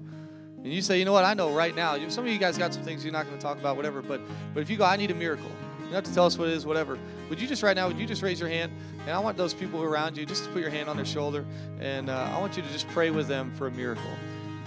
and 0.66 0.74
you 0.74 0.82
say, 0.82 0.98
you 0.98 1.06
know 1.06 1.14
what, 1.14 1.24
I 1.24 1.36
know 1.36 1.54
right 1.54 1.76
now, 1.76 1.96
some 2.10 2.26
of 2.26 2.34
you 2.34 2.40
guys 2.40 2.58
got 2.58 2.74
some 2.74 2.82
things 2.82 3.06
you're 3.06 3.14
not 3.14 3.28
going 3.28 3.38
to 3.38 3.42
talk 3.42 3.60
about, 3.60 3.76
whatever, 3.76 4.02
but, 4.02 4.20
but 4.52 4.62
if 4.62 4.70
you 4.72 4.78
go, 4.78 4.84
I 4.84 4.96
need 4.96 5.12
a 5.12 5.14
miracle, 5.14 5.52
you 5.78 5.84
don't 5.84 5.94
have 5.94 6.04
to 6.06 6.14
tell 6.16 6.26
us 6.26 6.40
what 6.40 6.48
it 6.48 6.56
is, 6.56 6.66
whatever. 6.66 6.98
Would 7.30 7.40
you 7.40 7.48
just 7.48 7.62
right 7.62 7.76
now, 7.76 7.88
would 7.88 8.00
you 8.00 8.08
just 8.08 8.24
raise 8.24 8.40
your 8.40 8.50
hand? 8.50 8.72
And 9.02 9.12
I 9.12 9.20
want 9.20 9.38
those 9.38 9.54
people 9.54 9.84
around 9.84 10.18
you 10.18 10.26
just 10.26 10.44
to 10.46 10.50
put 10.50 10.62
your 10.62 10.72
hand 10.72 10.90
on 10.90 10.96
their 10.96 11.06
shoulder, 11.06 11.46
and 11.80 12.10
uh, 12.10 12.32
I 12.36 12.40
want 12.40 12.58
you 12.58 12.64
to 12.64 12.70
just 12.70 12.88
pray 12.88 13.12
with 13.12 13.28
them 13.28 13.54
for 13.54 13.68
a 13.68 13.72
miracle, 13.72 14.10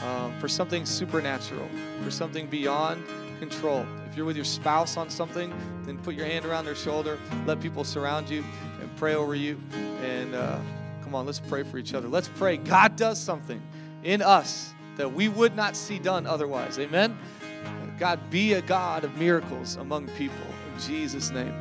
um, 0.07 0.39
for 0.39 0.47
something 0.47 0.87
supernatural, 0.87 1.69
for 2.05 2.13
something 2.13 2.47
beyond 2.47 3.05
control. 3.41 3.85
If 4.09 4.17
you're 4.17 4.25
with 4.25 4.37
your 4.37 4.45
spouse 4.45 4.97
on 4.97 5.11
something, 5.11 5.53
then 5.83 5.99
put 5.99 6.15
your 6.15 6.27
hand 6.27 6.45
around 6.45 6.65
their 6.65 6.77
shoulder, 6.77 7.19
let 7.45 7.61
people 7.61 7.83
surround 7.83 8.31
you 8.31 8.45
and 8.81 8.95
pray 8.95 9.17
over 9.17 9.35
you. 9.35 9.61
And 10.05 10.37
uh, 10.37 10.61
come 11.03 11.17
on, 11.17 11.27
let's 11.27 11.41
pray 11.41 11.65
for 11.65 11.77
each 11.77 11.93
other. 11.93 12.07
Let's 12.07 12.29
pray 12.29 12.57
God 12.57 12.95
does 12.95 13.21
something 13.21 13.61
in 14.05 14.23
us 14.23 14.75
that 14.99 15.11
we 15.11 15.29
would 15.29 15.57
not 15.57 15.75
see 15.77 15.99
done 15.99 16.27
otherwise. 16.27 16.79
Amen? 16.79 17.17
God, 17.99 18.31
be 18.31 18.53
a 18.53 18.61
God 18.61 19.05
of 19.05 19.17
miracles 19.17 19.77
among 19.77 20.09
people. 20.09 20.37
In 20.75 20.81
Jesus' 20.81 21.31
name. 21.31 21.55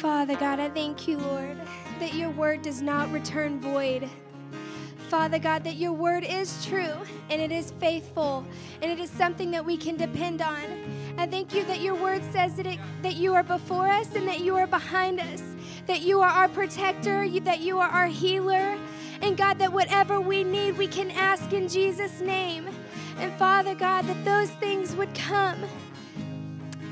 Father 0.00 0.36
God, 0.36 0.60
I 0.60 0.68
thank 0.68 1.08
you, 1.08 1.16
Lord, 1.16 1.56
that 1.98 2.14
your 2.14 2.30
word 2.30 2.62
does 2.62 2.82
not 2.82 3.10
return 3.10 3.58
void. 3.60 4.08
Father 5.08 5.38
God, 5.38 5.64
that 5.64 5.76
your 5.76 5.92
word 5.92 6.24
is 6.24 6.66
true 6.66 6.94
and 7.30 7.40
it 7.40 7.52
is 7.52 7.72
faithful 7.78 8.44
and 8.82 8.90
it 8.90 8.98
is 8.98 9.10
something 9.10 9.50
that 9.52 9.64
we 9.64 9.76
can 9.76 9.96
depend 9.96 10.42
on. 10.42 10.62
I 11.16 11.26
thank 11.26 11.54
you 11.54 11.64
that 11.64 11.80
your 11.80 11.94
word 11.94 12.22
says 12.32 12.56
that, 12.56 12.66
it, 12.66 12.78
that 13.02 13.14
you 13.14 13.34
are 13.34 13.44
before 13.44 13.86
us 13.86 14.14
and 14.14 14.26
that 14.26 14.40
you 14.40 14.56
are 14.56 14.66
behind 14.66 15.20
us 15.20 15.42
that 15.86 16.00
you 16.02 16.20
are 16.20 16.28
our 16.28 16.48
protector, 16.48 17.28
that 17.40 17.60
you 17.60 17.78
are 17.78 17.88
our 17.88 18.06
healer. 18.06 18.78
And 19.22 19.36
God, 19.36 19.58
that 19.58 19.72
whatever 19.72 20.20
we 20.20 20.44
need, 20.44 20.76
we 20.76 20.86
can 20.86 21.10
ask 21.10 21.52
in 21.52 21.68
Jesus' 21.68 22.20
name. 22.20 22.68
And 23.18 23.32
Father 23.34 23.74
God, 23.74 24.06
that 24.06 24.24
those 24.24 24.50
things 24.50 24.94
would 24.96 25.14
come. 25.14 25.58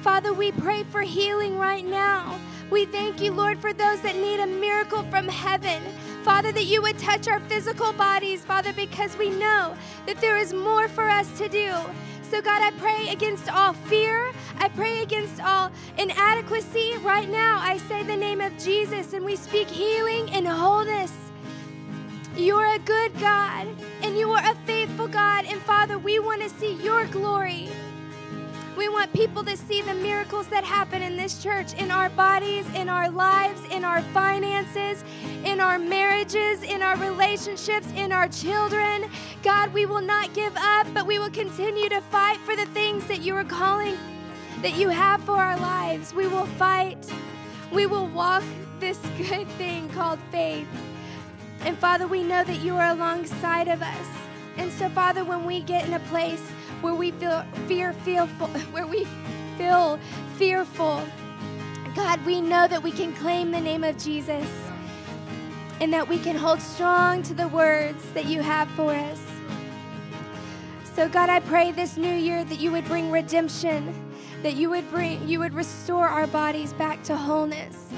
Father, 0.03 0.33
we 0.33 0.53
pray 0.53 0.83
for 0.85 1.03
healing 1.03 1.59
right 1.59 1.85
now. 1.85 2.39
We 2.71 2.87
thank 2.87 3.21
you, 3.21 3.33
Lord, 3.33 3.59
for 3.59 3.73
those 3.73 4.01
that 4.01 4.17
need 4.17 4.41
a 4.41 4.47
miracle 4.47 5.03
from 5.05 5.29
heaven. 5.29 5.83
Father, 6.23 6.53
that 6.53 6.65
you 6.65 6.81
would 6.81 6.99
touch 6.99 7.29
our 7.29 7.41
physical 7.41 7.93
bodies, 7.93 8.45
Father, 8.45 8.73
because 8.73 9.17
we 9.19 9.29
know 9.29 9.77
that 10.07 10.21
there 10.21 10.39
is 10.39 10.55
more 10.55 10.89
for 10.89 11.09
us 11.09 11.37
to 11.39 11.49
do. 11.49 11.75
So, 12.33 12.41
God, 12.41 12.63
I 12.63 12.71
pray 12.79 13.11
against 13.11 13.55
all 13.55 13.75
fear. 13.75 14.33
I 14.57 14.71
pray 14.71 15.03
against 15.03 15.39
all 15.39 15.71
inadequacy. 15.99 16.97
Right 17.03 17.29
now, 17.29 17.59
I 17.61 17.77
say 17.77 18.05
the 18.05 18.17
name 18.17 18.41
of 18.41 18.57
Jesus 18.57 19.13
and 19.13 19.23
we 19.23 19.37
speak 19.37 19.69
healing 19.69 20.31
and 20.31 20.49
wholeness. 20.49 21.13
You 22.35 22.57
are 22.57 22.75
a 22.75 22.79
good 22.79 23.13
God 23.21 23.69
and 24.01 24.17
you 24.17 24.31
are 24.31 24.51
a 24.51 24.55
faithful 24.65 25.09
God. 25.09 25.45
And 25.45 25.61
Father, 25.61 25.99
we 25.99 26.21
want 26.21 26.41
to 26.41 26.49
see 26.49 26.73
your 26.83 27.05
glory. 27.09 27.69
We 28.77 28.89
want 28.89 29.13
people 29.13 29.45
to 29.45 29.57
see 29.57 29.83
the 29.83 29.93
miracles 29.95 30.47
that 30.49 30.65
happen 30.65 31.03
in 31.03 31.15
this 31.15 31.43
church, 31.43 31.75
in 31.75 31.91
our 31.91 32.09
bodies, 32.09 32.67
in 32.75 32.89
our 32.89 33.11
lives, 33.11 33.61
in 33.71 33.85
our 33.85 34.01
finances, 34.15 35.05
in 35.45 35.61
our 35.61 35.79
marriages, 35.79 36.63
in 36.63 36.81
our 36.81 36.97
relationships, 36.97 37.87
in 37.95 38.13
our 38.13 38.29
children. 38.29 39.11
God, 39.43 39.75
we 39.75 39.85
will 39.85 40.01
not 40.01 40.33
give 40.33 40.57
up, 40.57 40.87
but 40.95 41.07
we 41.07 41.19
will 41.19 41.31
continue 41.31 41.91
to 41.91 42.01
fight 42.01 42.39
for 42.39 42.57
the 42.57 42.65
things 42.67 43.05
that 43.09 43.21
you 43.21 43.35
are 43.37 43.45
calling, 43.45 43.99
that 44.63 44.75
you 44.75 44.89
have 44.89 45.23
for 45.25 45.37
our 45.37 45.59
lives. 45.59 46.15
We 46.15 46.27
will 46.27 46.47
fight. 46.47 46.97
We 47.71 47.85
will 47.85 48.07
walk 48.09 48.43
this 48.81 48.99
good 49.19 49.49
thing 49.59 49.91
called 49.91 50.19
faith. 50.31 50.69
And 51.61 51.77
Father, 51.77 52.07
we 52.07 52.23
know 52.23 52.43
that 52.43 52.61
you 52.61 52.75
are 52.77 52.89
alongside 52.89 53.69
of 53.69 53.83
us. 53.83 54.07
And 54.57 54.73
so, 54.73 54.89
Father, 54.89 55.25
when 55.25 55.45
we 55.45 55.61
get 55.61 55.87
in 55.87 55.95
a 55.95 56.01
place 56.01 56.43
where 56.83 56.95
we 56.95 57.13
feel 57.13 57.45
fear, 57.67 57.93
fearful, 57.93 58.47
where 58.73 58.87
we 58.87 59.07
feel 59.57 59.99
fearful, 60.37 61.03
God, 61.95 62.25
we 62.27 62.41
know 62.41 62.67
that 62.69 62.83
we 62.83 62.91
can 62.91 63.15
claim 63.15 63.51
the 63.51 63.61
name 63.61 63.85
of 63.85 63.97
Jesus 63.99 64.49
and 65.81 65.93
that 65.93 66.09
we 66.09 66.19
can 66.19 66.37
hold 66.37 66.61
strong 66.61 67.23
to 67.25 67.35
the 67.35 67.49
words 67.49 68.05
that 68.13 68.27
you 68.27 68.43
have 68.43 68.69
for 68.71 68.95
us. 68.95 69.21
So, 70.95 71.09
God, 71.09 71.29
I 71.29 71.41
pray 71.41 71.73
this 71.73 71.97
new 71.97 72.15
year 72.15 72.45
that 72.45 72.61
you 72.61 72.71
would 72.73 72.85
bring 72.85 73.11
redemption, 73.11 73.95
that 74.43 74.55
you 74.55 74.71
would 74.71 74.91
bring, 74.91 75.27
you 75.27 75.39
would 75.39 75.55
restore 75.55 76.07
our 76.07 76.27
bodies 76.27 76.73
back 76.75 77.03
to 77.05 77.17
wholeness 77.17 77.89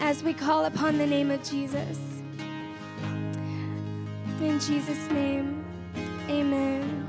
as 0.00 0.22
we 0.22 0.32
call 0.32 0.64
upon 0.64 0.98
the 0.98 1.06
name 1.06 1.30
of 1.30 1.42
Jesus. 1.42 1.98
In 4.40 4.60
Jesus' 4.60 5.10
name, 5.10 5.64
amen. 6.28 6.82
Amen. 6.82 7.07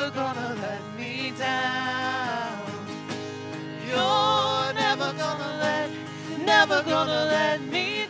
Never 0.00 0.14
gonna 0.14 0.56
let 0.62 0.80
me 0.98 1.30
down. 1.38 2.58
You're 3.86 4.72
never 4.72 5.12
gonna 5.12 5.58
let, 5.60 5.90
never 6.46 6.82
gonna 6.82 7.26
let 7.26 7.60
me 7.60 8.06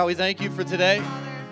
God, 0.00 0.06
we 0.06 0.14
thank 0.14 0.40
you 0.40 0.48
for 0.48 0.64
today. 0.64 1.02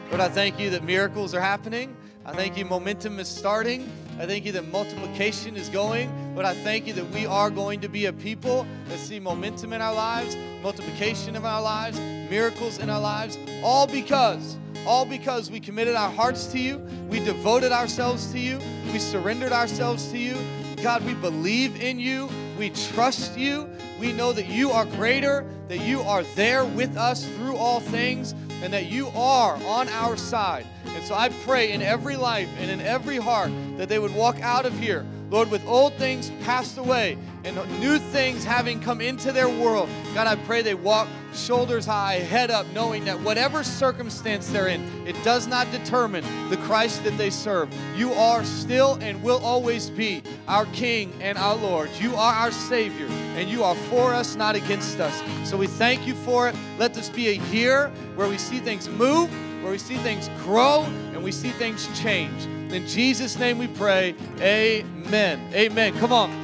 Lord, 0.08 0.22
I 0.22 0.30
thank 0.30 0.58
you 0.58 0.70
that 0.70 0.82
miracles 0.82 1.34
are 1.34 1.40
happening. 1.40 1.94
I 2.24 2.32
thank 2.32 2.56
you 2.56 2.64
momentum 2.64 3.20
is 3.20 3.28
starting. 3.28 3.92
I 4.18 4.24
thank 4.24 4.46
you 4.46 4.52
that 4.52 4.72
multiplication 4.72 5.54
is 5.54 5.68
going. 5.68 6.10
Lord, 6.32 6.46
I 6.46 6.54
thank 6.54 6.86
you 6.86 6.94
that 6.94 7.10
we 7.10 7.26
are 7.26 7.50
going 7.50 7.82
to 7.82 7.90
be 7.90 8.06
a 8.06 8.12
people 8.14 8.66
that 8.86 8.98
see 9.00 9.20
momentum 9.20 9.74
in 9.74 9.82
our 9.82 9.92
lives, 9.92 10.34
multiplication 10.62 11.36
in 11.36 11.44
our 11.44 11.60
lives, 11.60 12.00
miracles 12.00 12.78
in 12.78 12.88
our 12.88 13.02
lives, 13.02 13.36
all 13.62 13.86
because, 13.86 14.56
all 14.86 15.04
because 15.04 15.50
we 15.50 15.60
committed 15.60 15.94
our 15.94 16.10
hearts 16.10 16.46
to 16.46 16.58
you, 16.58 16.78
we 17.10 17.20
devoted 17.20 17.70
ourselves 17.70 18.32
to 18.32 18.38
you, 18.38 18.58
we 18.94 18.98
surrendered 18.98 19.52
ourselves 19.52 20.10
to 20.10 20.16
you. 20.16 20.38
God, 20.82 21.04
we 21.04 21.12
believe 21.12 21.82
in 21.82 22.00
you, 22.00 22.30
we 22.58 22.70
trust 22.70 23.38
you, 23.38 23.70
we 24.00 24.12
know 24.12 24.32
that 24.32 24.48
you 24.48 24.70
are 24.70 24.84
greater, 24.84 25.46
that 25.68 25.78
you 25.78 26.00
are 26.00 26.24
there 26.34 26.64
with 26.64 26.96
us 26.96 27.24
through 27.24 27.56
all 27.56 27.80
things, 27.80 28.34
and 28.62 28.72
that 28.72 28.86
you 28.86 29.08
are 29.08 29.54
on 29.64 29.88
our 29.88 30.16
side. 30.16 30.66
And 30.84 31.04
so 31.04 31.14
I 31.14 31.28
pray 31.28 31.72
in 31.72 31.80
every 31.80 32.16
life 32.16 32.48
and 32.58 32.70
in 32.70 32.80
every 32.80 33.18
heart 33.18 33.52
that 33.76 33.88
they 33.88 33.98
would 33.98 34.14
walk 34.14 34.40
out 34.40 34.66
of 34.66 34.76
here, 34.78 35.06
Lord, 35.30 35.50
with 35.50 35.66
old 35.66 35.94
things 35.94 36.30
passed 36.42 36.78
away 36.78 37.18
and 37.44 37.56
new 37.80 37.98
things 37.98 38.44
having 38.44 38.80
come 38.80 39.00
into 39.00 39.30
their 39.30 39.48
world. 39.48 39.88
God, 40.14 40.26
I 40.26 40.36
pray 40.36 40.62
they 40.62 40.74
walk 40.74 41.08
shoulders 41.34 41.84
high, 41.84 42.14
head 42.14 42.50
up, 42.50 42.66
knowing 42.72 43.04
that 43.04 43.20
whatever 43.20 43.62
circumstance 43.62 44.48
they're 44.48 44.68
in, 44.68 44.82
it 45.06 45.16
does 45.24 45.46
not 45.46 45.70
determine 45.70 46.24
the 46.48 46.56
Christ 46.58 47.04
that 47.04 47.16
they 47.18 47.30
serve. 47.30 47.68
You 47.94 48.12
are 48.14 48.42
still 48.44 48.98
and 49.02 49.22
will 49.22 49.38
always 49.44 49.90
be 49.90 50.22
our 50.46 50.64
King 50.66 51.12
and 51.20 51.36
our 51.36 51.56
Lord. 51.56 51.90
You 52.00 52.14
are 52.16 52.32
our 52.32 52.50
Savior, 52.50 53.06
and 53.08 53.48
you 53.48 53.64
are 53.64 53.74
for 53.74 54.14
us, 54.14 54.34
not 54.34 54.56
against 54.56 54.98
us. 54.98 55.22
So 55.48 55.56
we 55.56 55.66
thank 55.66 56.06
you 56.06 56.14
for 56.14 56.48
it. 56.48 56.56
Let 56.78 56.94
this 56.94 57.10
be 57.10 57.28
a 57.28 57.42
year 57.50 57.92
where 58.14 58.28
we 58.28 58.38
see 58.38 58.58
things 58.58 58.88
move, 58.88 59.30
where 59.62 59.72
we 59.72 59.78
see 59.78 59.96
things 59.98 60.30
grow, 60.42 60.84
and 61.12 61.22
we 61.22 61.32
see 61.32 61.50
things 61.50 61.86
change. 62.00 62.48
In 62.70 62.86
Jesus' 62.86 63.38
name 63.38 63.58
we 63.58 63.66
pray. 63.66 64.14
Amen. 64.40 65.40
Amen. 65.54 65.98
Come 65.98 66.12
on. 66.12 66.38